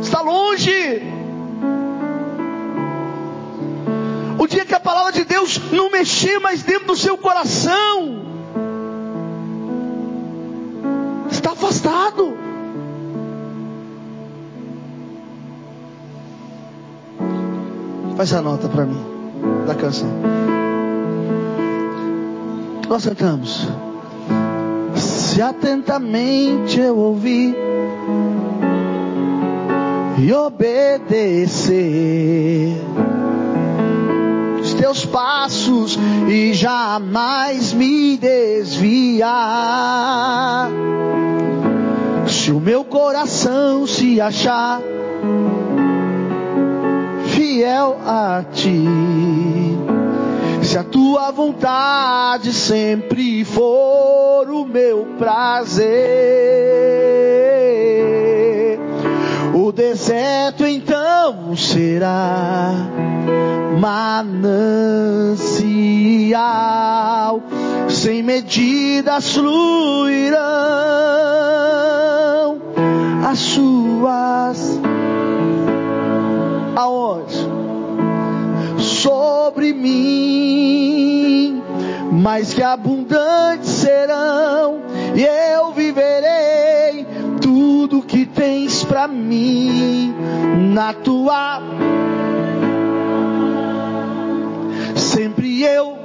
está 0.00 0.22
longe. 0.22 1.11
Mexer 6.02 6.40
mais 6.40 6.64
dentro 6.64 6.88
do 6.88 6.96
seu 6.96 7.16
coração, 7.16 8.24
está 11.30 11.52
afastado. 11.52 12.36
Faz 18.16 18.34
a 18.34 18.42
nota 18.42 18.68
para 18.68 18.84
mim 18.84 19.00
da 19.64 19.76
canção. 19.76 20.10
Nós 22.88 23.06
cantamos. 23.06 23.68
Se 24.96 25.40
atentamente 25.40 26.80
eu 26.80 26.98
ouvir 26.98 27.56
e 30.18 30.32
obedecer 30.32 31.72
os 34.92 35.00
teus 35.00 35.06
passos 35.06 35.98
e 36.28 36.52
jamais 36.52 37.72
me 37.72 38.18
desviar. 38.18 39.30
Se 42.26 42.52
o 42.52 42.60
meu 42.60 42.84
coração 42.84 43.86
se 43.86 44.20
achar 44.20 44.82
fiel 47.28 47.98
a 48.06 48.44
ti, 48.52 48.84
se 50.62 50.76
a 50.78 50.84
tua 50.84 51.30
vontade 51.30 52.52
sempre 52.52 53.44
for 53.44 54.50
o 54.50 54.66
meu 54.66 55.06
prazer, 55.18 57.01
o 59.72 59.74
deserto 59.74 60.66
então 60.66 61.56
será 61.56 62.74
manancial, 63.80 64.52
sem 67.88 68.22
medidas 68.22 69.32
fluirão 69.32 70.36
as 73.24 73.38
suas 73.38 74.78
aonde? 76.76 77.50
Sobre 78.78 79.72
mim, 79.72 81.62
mas 82.12 82.52
que 82.52 82.62
abundantes 82.62 83.70
serão, 83.70 84.82
e 85.14 85.22
eu 85.22 85.72
viverei 85.72 87.06
tudo 87.40 88.02
que 88.02 88.24
tens 88.26 88.84
para 88.84 89.08
mim 89.32 90.14
na 90.74 90.92
tua 90.92 91.62
sempre 94.94 95.62
eu 95.62 95.96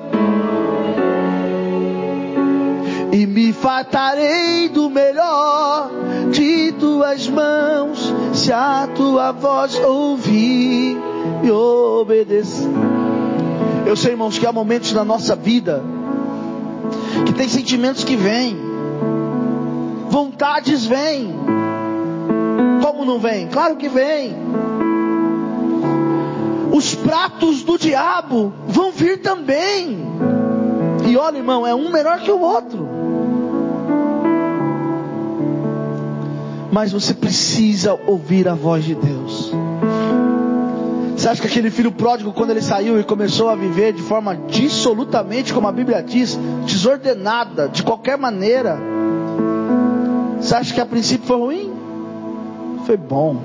e 3.12 3.26
me 3.26 3.52
fartarei 3.52 4.70
do 4.70 4.90
melhor 4.90 5.90
de 6.32 6.72
tuas 6.74 7.28
mãos, 7.28 8.14
se 8.34 8.52
a 8.52 8.88
tua 8.96 9.32
voz 9.32 9.76
ouvir 9.76 10.98
e 11.44 11.52
obedecer. 11.52 12.68
Eu 13.86 13.96
sei, 13.96 14.12
irmãos, 14.12 14.38
que 14.38 14.46
há 14.46 14.52
momentos 14.52 14.94
na 14.94 15.04
nossa 15.04 15.36
vida 15.36 15.84
que 17.26 17.34
tem 17.34 17.48
sentimentos 17.48 18.04
que 18.04 18.16
vêm, 18.16 18.58
vontades 20.10 20.86
vêm. 20.86 21.67
Como 22.88 23.04
não 23.04 23.20
vem? 23.20 23.50
Claro 23.50 23.76
que 23.76 23.90
vem. 23.90 24.34
Os 26.72 26.96
pratos 26.96 27.62
do 27.62 27.78
diabo 27.78 28.54
vão 28.66 28.94
vir 28.94 29.22
também. 29.22 30.00
E 31.06 31.18
olha, 31.18 31.38
irmão, 31.38 31.68
é 31.68 31.76
um 31.76 31.92
melhor 31.92 32.22
que 32.22 32.32
o 32.32 32.40
outro. 32.40 32.88
Mas 36.72 36.94
você 36.94 37.14
precisa 37.14 37.94
ouvir 38.08 38.48
a 38.48 38.54
voz 38.54 38.86
de 38.86 38.96
Deus. 38.96 39.52
Você 41.18 41.28
acha 41.28 41.42
que 41.42 41.48
aquele 41.48 41.70
filho 41.70 41.92
pródigo, 41.92 42.32
quando 42.32 42.52
ele 42.52 42.62
saiu 42.62 42.98
e 42.98 43.04
começou 43.04 43.50
a 43.50 43.56
viver 43.56 43.92
de 43.92 44.02
forma 44.02 44.34
dissolutamente, 44.48 45.54
como 45.54 45.68
a 45.68 45.74
Bíblia 45.74 46.02
diz, 46.02 46.40
desordenada, 46.66 47.68
de 47.68 47.84
qualquer 47.84 48.18
maneira, 48.18 48.80
você 50.40 50.56
acha 50.56 50.74
que 50.74 50.80
a 50.80 50.86
princípio 50.86 51.28
foi 51.28 51.38
ruim? 51.38 51.67
Foi 52.88 52.96
bom, 52.96 53.36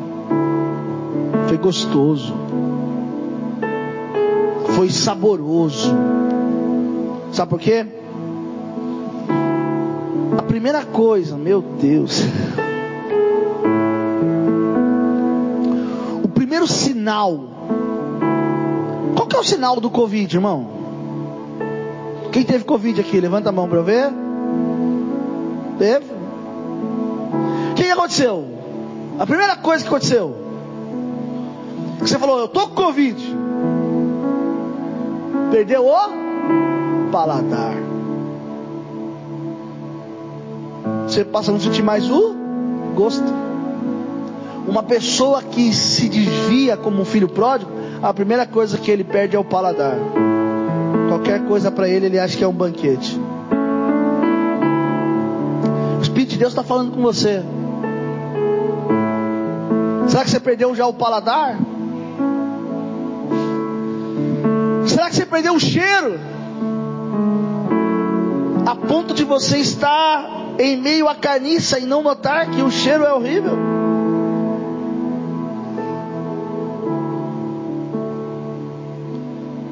foi 1.48 1.58
gostoso, 1.58 2.32
foi 4.76 4.88
saboroso. 4.88 5.92
Sabe 7.32 7.50
por 7.50 7.58
quê? 7.58 7.84
A 10.38 10.42
primeira 10.42 10.84
coisa, 10.84 11.36
meu 11.36 11.60
Deus. 11.60 12.22
O 16.22 16.28
primeiro 16.28 16.68
sinal. 16.68 17.36
Qual 19.16 19.26
que 19.26 19.34
é 19.34 19.40
o 19.40 19.44
sinal 19.44 19.80
do 19.80 19.90
Covid, 19.90 20.36
irmão? 20.36 20.68
Quem 22.30 22.44
teve 22.44 22.62
Covid 22.62 23.00
aqui? 23.00 23.18
Levanta 23.18 23.48
a 23.48 23.52
mão 23.52 23.68
para 23.68 23.78
eu 23.78 23.84
ver. 23.84 24.08
Teve? 25.80 26.06
O 27.72 27.74
que 27.74 27.90
aconteceu? 27.90 28.51
A 29.22 29.26
primeira 29.26 29.54
coisa 29.54 29.84
que 29.84 29.88
aconteceu. 29.88 30.34
Que 32.00 32.08
você 32.08 32.18
falou, 32.18 32.40
eu 32.40 32.48
tô 32.48 32.66
com 32.66 32.74
Covid. 32.74 33.36
Perdeu 35.52 35.86
o 35.86 37.10
paladar. 37.12 37.72
você 41.06 41.24
passa 41.24 41.52
a 41.52 41.54
não 41.54 41.60
sentir 41.60 41.84
mais 41.84 42.10
o 42.10 42.34
gosto. 42.96 43.32
Uma 44.66 44.82
pessoa 44.82 45.40
que 45.40 45.72
se 45.72 46.08
desvia 46.08 46.76
como 46.76 47.00
um 47.00 47.04
filho 47.04 47.28
pródigo, 47.28 47.70
a 48.02 48.12
primeira 48.12 48.44
coisa 48.44 48.76
que 48.76 48.90
ele 48.90 49.04
perde 49.04 49.36
é 49.36 49.38
o 49.38 49.44
paladar. 49.44 49.98
Qualquer 51.08 51.46
coisa 51.46 51.70
para 51.70 51.88
ele, 51.88 52.06
ele 52.06 52.18
acha 52.18 52.36
que 52.36 52.42
é 52.42 52.48
um 52.48 52.52
banquete. 52.52 53.20
O 55.96 56.02
Espírito 56.02 56.30
de 56.30 56.38
Deus 56.38 56.50
está 56.50 56.64
falando 56.64 56.90
com 56.90 57.00
você. 57.00 57.40
Será 60.12 60.24
que 60.24 60.30
você 60.30 60.40
perdeu 60.40 60.74
já 60.74 60.86
o 60.86 60.92
paladar? 60.92 61.58
Será 64.86 65.08
que 65.08 65.16
você 65.16 65.24
perdeu 65.24 65.54
o 65.54 65.58
cheiro? 65.58 66.20
A 68.66 68.74
ponto 68.74 69.14
de 69.14 69.24
você 69.24 69.56
estar 69.56 70.28
em 70.58 70.76
meio 70.76 71.08
à 71.08 71.14
carniça 71.14 71.78
e 71.78 71.86
não 71.86 72.02
notar 72.02 72.50
que 72.50 72.60
o 72.60 72.70
cheiro 72.70 73.04
é 73.04 73.12
horrível? 73.14 73.56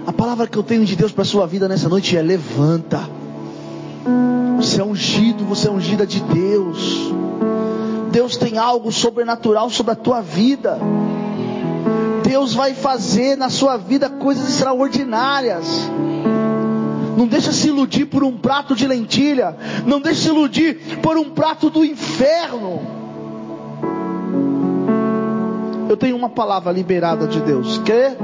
A 0.07 0.13
palavra 0.15 0.47
que 0.47 0.57
eu 0.57 0.63
tenho 0.63 0.87
de 0.87 0.97
Deus 0.97 1.13
para 1.13 1.21
a 1.21 1.27
sua 1.27 1.47
vida 1.47 1.69
nessa 1.69 1.87
noite 1.87 2.17
é: 2.17 2.23
levanta. 2.23 3.07
Você 4.57 4.81
é 4.81 4.85
ungido, 4.85 5.45
você 5.45 5.69
é 5.69 5.71
ungida 5.71 6.07
de 6.07 6.21
Deus. 6.21 7.13
Deus 8.11 8.37
tem 8.37 8.59
algo 8.59 8.91
sobrenatural 8.91 9.71
sobre 9.71 9.93
a 9.93 9.97
tua 9.97 10.21
vida. 10.21 10.79
Deus 12.25 12.55
vai 12.55 12.75
fazer 12.75 13.37
na 13.37 13.49
sua 13.49 13.77
vida 13.77 14.09
coisas 14.09 14.49
extraordinárias. 14.49 15.91
Não 17.17 17.27
deixa 17.27 17.53
se 17.53 17.69
iludir 17.69 18.07
por 18.07 18.25
um 18.25 18.37
prato 18.37 18.75
de 18.75 18.87
lentilha. 18.87 19.57
Não 19.87 20.01
deixa 20.01 20.23
se 20.23 20.29
iludir 20.29 20.99
por 21.03 21.17
um 21.17 21.31
prato 21.31 21.71
do 21.71 21.85
inferno. 21.85 22.81
Eu 25.89 25.97
tenho 25.97 26.17
uma 26.17 26.29
palavra 26.29 26.73
liberada 26.73 27.27
de 27.27 27.41
Deus. 27.41 27.79
Quer? 27.79 28.17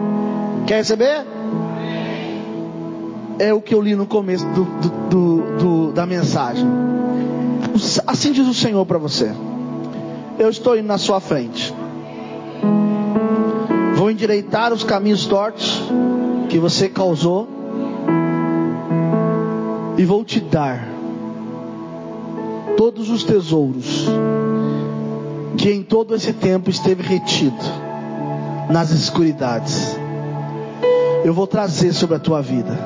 Quer 0.66 0.76
receber? 0.76 1.26
É 3.38 3.52
o 3.52 3.60
que 3.60 3.74
eu 3.74 3.82
li 3.82 3.94
no 3.94 4.06
começo 4.06 4.46
do, 4.46 4.64
do, 5.10 5.58
do, 5.58 5.92
da 5.92 6.06
mensagem. 6.06 6.66
Assim 8.06 8.32
diz 8.32 8.46
o 8.46 8.54
Senhor 8.54 8.86
para 8.86 8.98
você. 8.98 9.32
Eu 10.38 10.50
estou 10.50 10.76
indo 10.76 10.86
na 10.86 10.98
sua 10.98 11.20
frente. 11.20 11.74
Vou 13.94 14.10
endireitar 14.10 14.72
os 14.72 14.84
caminhos 14.84 15.24
tortos 15.24 15.82
que 16.48 16.58
você 16.58 16.88
causou. 16.88 17.48
E 19.96 20.04
vou 20.04 20.22
te 20.24 20.40
dar 20.40 20.86
todos 22.76 23.08
os 23.08 23.24
tesouros 23.24 24.06
que 25.56 25.72
em 25.72 25.82
todo 25.82 26.14
esse 26.14 26.34
tempo 26.34 26.68
esteve 26.68 27.02
retido 27.02 27.56
nas 28.68 28.90
escuridades. 28.90 29.98
Eu 31.24 31.32
vou 31.32 31.46
trazer 31.46 31.94
sobre 31.94 32.16
a 32.16 32.18
tua 32.18 32.42
vida 32.42 32.76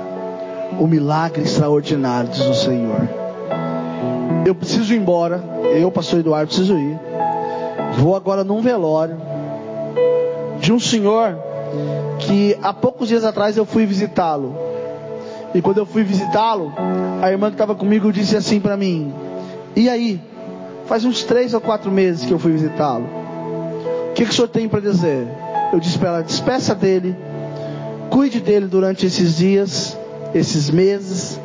o 0.79 0.87
milagre 0.87 1.43
extraordinário, 1.43 2.31
diz 2.31 2.47
o 2.47 2.55
Senhor. 2.55 3.09
Eu 4.47 4.55
preciso 4.55 4.95
ir 4.95 4.99
embora, 4.99 5.43
eu, 5.75 5.91
pastor 5.91 6.21
Eduardo, 6.21 6.47
preciso 6.47 6.79
ir. 6.79 6.99
Vou 7.99 8.15
agora 8.17 8.45
num 8.45 8.61
velório 8.61 9.17
de 10.61 10.73
um 10.73 10.79
senhor 10.79 11.37
que 12.19 12.57
há 12.63 12.73
poucos 12.73 13.09
dias 13.09 13.25
atrás 13.25 13.57
eu 13.57 13.65
fui 13.65 13.87
visitá-lo. 13.87 14.55
E 15.55 15.61
quando 15.61 15.79
eu 15.79 15.87
fui 15.87 16.03
visitá-lo, 16.03 16.73
a 17.21 17.31
irmã 17.31 17.49
que 17.49 17.55
estava 17.55 17.75
comigo 17.75 18.13
disse 18.13 18.37
assim 18.37 18.61
para 18.61 18.77
mim: 18.77 19.13
E 19.75 19.89
aí? 19.89 20.21
Faz 20.87 21.05
uns 21.05 21.23
três 21.23 21.55
ou 21.55 21.61
quatro 21.61 21.91
meses 21.91 22.25
que 22.25 22.33
eu 22.33 22.39
fui 22.39 22.53
visitá-lo. 22.53 23.05
O 24.11 24.13
que, 24.13 24.25
que 24.25 24.31
o 24.31 24.35
senhor 24.35 24.49
tem 24.49 24.69
para 24.69 24.81
dizer? 24.81 25.29
Eu 25.73 25.79
disse 25.79 25.99
para 25.99 26.09
ela: 26.09 26.23
despeça 26.23 26.75
dele, 26.75 27.17
cuide 28.11 28.41
dele 28.41 28.67
durante 28.67 29.07
esses 29.07 29.37
dias, 29.37 29.97
esses 30.35 30.69
meses, 30.69 31.41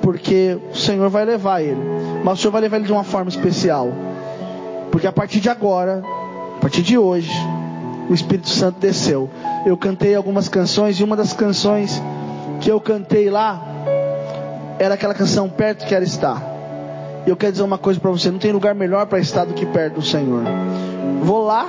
porque 0.00 0.58
o 0.72 0.76
Senhor 0.76 1.08
vai 1.10 1.24
levar 1.24 1.62
ele. 1.62 1.80
Mas 2.22 2.38
o 2.38 2.42
Senhor 2.42 2.52
vai 2.52 2.62
levar 2.62 2.76
ele 2.76 2.86
de 2.86 2.92
uma 2.92 3.04
forma 3.04 3.28
especial. 3.28 3.90
Porque 4.94 5.08
a 5.08 5.12
partir 5.12 5.40
de 5.40 5.48
agora, 5.48 6.04
a 6.56 6.60
partir 6.60 6.80
de 6.80 6.96
hoje, 6.96 7.32
o 8.08 8.14
Espírito 8.14 8.48
Santo 8.48 8.78
desceu. 8.78 9.28
Eu 9.66 9.76
cantei 9.76 10.14
algumas 10.14 10.48
canções 10.48 11.00
e 11.00 11.02
uma 11.02 11.16
das 11.16 11.32
canções 11.32 12.00
que 12.60 12.70
eu 12.70 12.80
cantei 12.80 13.28
lá 13.28 13.60
era 14.78 14.94
aquela 14.94 15.12
canção 15.12 15.48
Perto 15.48 15.84
Quero 15.84 16.04
Estar. 16.04 16.40
E 17.26 17.28
eu 17.28 17.34
quero 17.34 17.50
dizer 17.50 17.64
uma 17.64 17.76
coisa 17.76 17.98
para 17.98 18.08
você: 18.12 18.30
não 18.30 18.38
tem 18.38 18.52
lugar 18.52 18.72
melhor 18.72 19.04
para 19.06 19.18
estar 19.18 19.44
do 19.44 19.52
que 19.52 19.66
perto 19.66 19.94
do 19.94 20.02
Senhor. 20.02 20.44
Vou 21.24 21.44
lá, 21.44 21.66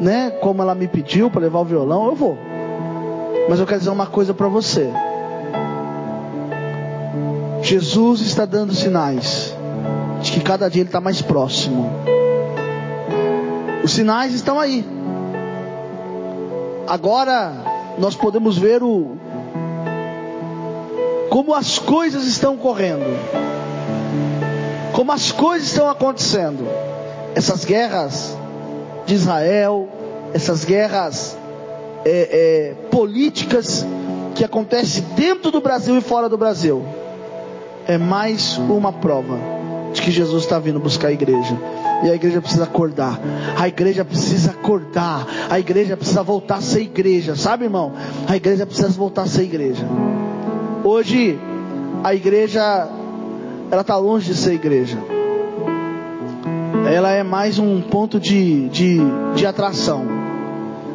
né? 0.00 0.30
Como 0.40 0.62
ela 0.62 0.74
me 0.74 0.88
pediu 0.88 1.30
para 1.30 1.42
levar 1.42 1.58
o 1.58 1.64
violão, 1.66 2.06
eu 2.06 2.14
vou. 2.14 2.38
Mas 3.46 3.60
eu 3.60 3.66
quero 3.66 3.80
dizer 3.80 3.90
uma 3.90 4.06
coisa 4.06 4.32
para 4.32 4.48
você. 4.48 4.90
Jesus 7.60 8.22
está 8.22 8.46
dando 8.46 8.72
sinais 8.72 9.54
de 10.22 10.32
que 10.32 10.40
cada 10.40 10.68
dia 10.68 10.82
ele 10.82 10.88
está 10.88 11.00
mais 11.00 11.22
próximo. 11.22 11.90
Os 13.82 13.92
sinais 13.92 14.34
estão 14.34 14.58
aí. 14.58 14.84
Agora 16.86 17.52
nós 17.98 18.14
podemos 18.14 18.58
ver 18.58 18.82
o 18.82 19.16
como 21.30 21.54
as 21.54 21.78
coisas 21.78 22.24
estão 22.26 22.56
correndo, 22.56 23.04
como 24.92 25.12
as 25.12 25.30
coisas 25.32 25.68
estão 25.68 25.88
acontecendo. 25.88 26.66
Essas 27.34 27.64
guerras 27.64 28.36
de 29.04 29.14
Israel, 29.14 29.88
essas 30.32 30.64
guerras 30.64 31.36
é, 32.04 32.10
é, 32.10 32.74
políticas 32.90 33.86
que 34.34 34.44
acontecem 34.44 35.04
dentro 35.14 35.50
do 35.50 35.60
Brasil 35.60 35.96
e 35.98 36.00
fora 36.00 36.28
do 36.28 36.38
Brasil, 36.38 36.84
é 37.86 37.98
mais 37.98 38.56
uma 38.56 38.92
prova 38.92 39.55
de 39.96 40.02
que 40.02 40.10
Jesus 40.10 40.44
está 40.44 40.58
vindo 40.58 40.78
buscar 40.78 41.08
a 41.08 41.12
igreja. 41.12 41.58
E 42.04 42.10
a 42.10 42.14
igreja 42.14 42.40
precisa 42.40 42.64
acordar. 42.64 43.18
A 43.58 43.66
igreja 43.66 44.04
precisa 44.04 44.50
acordar. 44.50 45.26
A 45.50 45.58
igreja 45.58 45.96
precisa 45.96 46.22
voltar 46.22 46.56
a 46.56 46.60
ser 46.60 46.82
igreja. 46.82 47.34
Sabe, 47.34 47.64
irmão? 47.64 47.92
A 48.28 48.36
igreja 48.36 48.66
precisa 48.66 48.88
voltar 48.90 49.22
a 49.22 49.26
ser 49.26 49.44
igreja. 49.44 49.86
Hoje, 50.84 51.38
a 52.04 52.14
igreja, 52.14 52.88
ela 53.70 53.80
está 53.80 53.96
longe 53.96 54.32
de 54.32 54.38
ser 54.38 54.52
igreja. 54.52 54.98
Ela 56.92 57.10
é 57.10 57.22
mais 57.22 57.58
um 57.58 57.80
ponto 57.80 58.20
de, 58.20 58.68
de, 58.68 58.98
de 59.34 59.46
atração. 59.46 60.06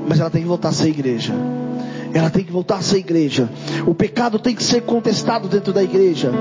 Mas 0.08 0.20
ela 0.20 0.30
tem 0.30 0.44
que 0.44 0.48
voltar 0.48 0.70
a 0.70 0.74
ser 0.74 0.90
igreja. 0.90 1.34
Ela 2.14 2.30
tem 2.30 2.44
que 2.44 2.52
voltar 2.52 2.78
a 2.78 2.82
ser 2.82 2.98
igreja. 2.98 3.50
O 3.88 3.94
pecado 3.94 4.38
tem 4.38 4.54
que 4.54 4.64
ser 4.64 4.82
contestado 4.82 5.48
dentro 5.48 5.72
da 5.72 5.82
igreja. 5.82 6.32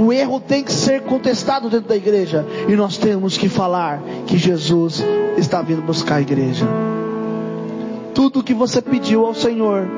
O 0.00 0.12
erro 0.12 0.40
tem 0.40 0.62
que 0.62 0.72
ser 0.72 1.02
contestado 1.02 1.68
dentro 1.68 1.88
da 1.88 1.96
igreja. 1.96 2.46
E 2.68 2.76
nós 2.76 2.96
temos 2.96 3.36
que 3.36 3.48
falar 3.48 4.00
que 4.26 4.38
Jesus 4.38 5.02
está 5.36 5.60
vindo 5.60 5.82
buscar 5.82 6.16
a 6.16 6.20
igreja. 6.20 6.66
Tudo 8.14 8.42
que 8.42 8.54
você 8.54 8.80
pediu 8.80 9.26
ao 9.26 9.34
Senhor, 9.34 9.88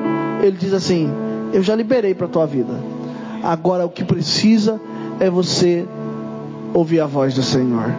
Ele 0.41 0.57
diz 0.57 0.73
assim: 0.73 1.09
Eu 1.53 1.61
já 1.61 1.75
liberei 1.75 2.13
para 2.13 2.25
a 2.25 2.29
tua 2.29 2.47
vida. 2.47 2.73
Agora 3.43 3.85
o 3.85 3.89
que 3.89 4.03
precisa 4.03 4.79
é 5.19 5.29
você 5.29 5.85
ouvir 6.73 6.99
a 6.99 7.05
voz 7.05 7.33
do 7.33 7.43
Senhor. 7.43 7.91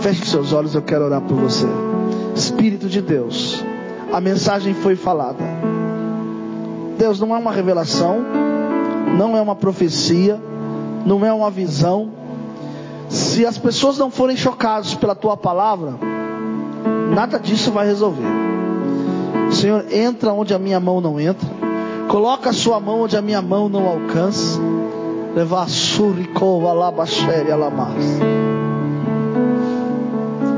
Feche 0.00 0.24
seus 0.26 0.52
olhos, 0.52 0.74
eu 0.74 0.82
quero 0.82 1.04
orar 1.04 1.20
por 1.20 1.36
você. 1.36 1.66
Espírito 2.34 2.88
de 2.88 3.00
Deus, 3.00 3.64
a 4.12 4.20
mensagem 4.20 4.74
foi 4.74 4.94
falada. 4.94 5.57
Deus 6.98 7.20
não 7.20 7.34
é 7.34 7.38
uma 7.38 7.52
revelação, 7.52 8.18
não 9.16 9.36
é 9.36 9.40
uma 9.40 9.54
profecia, 9.54 10.38
não 11.06 11.24
é 11.24 11.32
uma 11.32 11.48
visão. 11.48 12.10
Se 13.08 13.46
as 13.46 13.56
pessoas 13.56 13.96
não 13.96 14.10
forem 14.10 14.36
chocadas 14.36 14.94
pela 14.94 15.14
tua 15.14 15.36
palavra, 15.36 15.94
nada 17.14 17.38
disso 17.38 17.70
vai 17.70 17.86
resolver. 17.86 18.26
Senhor, 19.52 19.86
entra 19.92 20.32
onde 20.32 20.52
a 20.52 20.58
minha 20.58 20.80
mão 20.80 21.00
não 21.00 21.20
entra. 21.20 21.48
Coloca 22.08 22.50
a 22.50 22.52
sua 22.52 22.80
mão 22.80 23.02
onde 23.02 23.16
a 23.16 23.22
minha 23.22 23.40
mão 23.40 23.68
não 23.68 23.86
alcança. 23.86 24.60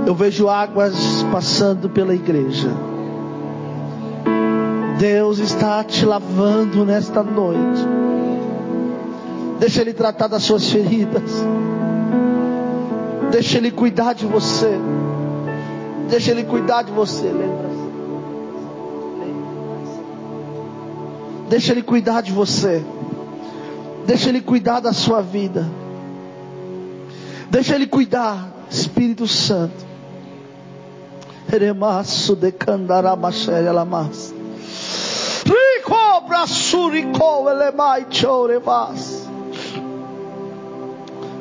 Eu 0.06 0.14
vejo 0.14 0.48
águas 0.48 0.96
passando 1.30 1.90
pela 1.90 2.14
igreja. 2.14 2.70
Deus 5.00 5.38
está 5.38 5.82
te 5.82 6.04
lavando 6.04 6.84
nesta 6.84 7.22
noite. 7.22 7.86
Deixa 9.58 9.80
Ele 9.80 9.94
tratar 9.94 10.26
das 10.28 10.42
suas 10.42 10.68
feridas. 10.70 11.32
Deixa 13.30 13.56
Ele 13.56 13.70
cuidar 13.70 14.12
de 14.12 14.26
você. 14.26 14.78
Deixa 16.10 16.32
Ele 16.32 16.44
cuidar 16.44 16.82
de 16.82 16.92
você. 16.92 17.28
Lembra? 17.28 17.70
Deixa 21.48 21.72
Ele 21.72 21.82
cuidar 21.82 22.20
de 22.20 22.32
você. 22.32 22.84
Deixa 24.06 24.28
Ele 24.28 24.42
cuidar 24.42 24.80
da 24.80 24.92
sua 24.92 25.22
vida. 25.22 25.66
Deixa 27.50 27.74
Ele 27.74 27.86
cuidar, 27.86 28.52
Espírito 28.68 29.26
Santo. 29.26 29.82
Eremaço 31.50 32.36
de 32.36 32.52
candaramachere 32.52 33.70
lamas. 33.70 34.29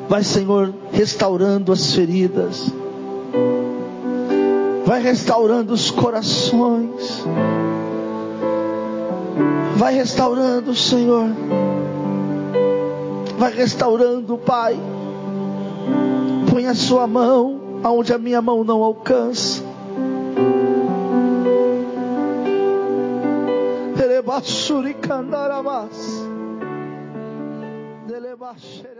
Vai, 0.08 0.24
Senhor, 0.24 0.74
restaurando 0.92 1.72
as 1.72 1.94
feridas. 1.94 2.72
Vai 4.84 5.00
restaurando 5.00 5.72
os 5.72 5.92
corações. 5.92 7.22
Vai 9.76 9.94
restaurando, 9.94 10.74
Senhor. 10.74 11.26
Vai 13.38 13.54
restaurando, 13.54 14.36
Pai. 14.36 14.76
Põe 16.50 16.66
a 16.66 16.74
sua 16.74 17.06
mão 17.06 17.60
aonde 17.84 18.12
a 18.12 18.18
minha 18.18 18.42
mão 18.42 18.64
não 18.64 18.82
alcança. 18.82 19.62
Basurikandaramás. 24.30 25.98
Dele 28.06 28.36
basere. 28.36 28.99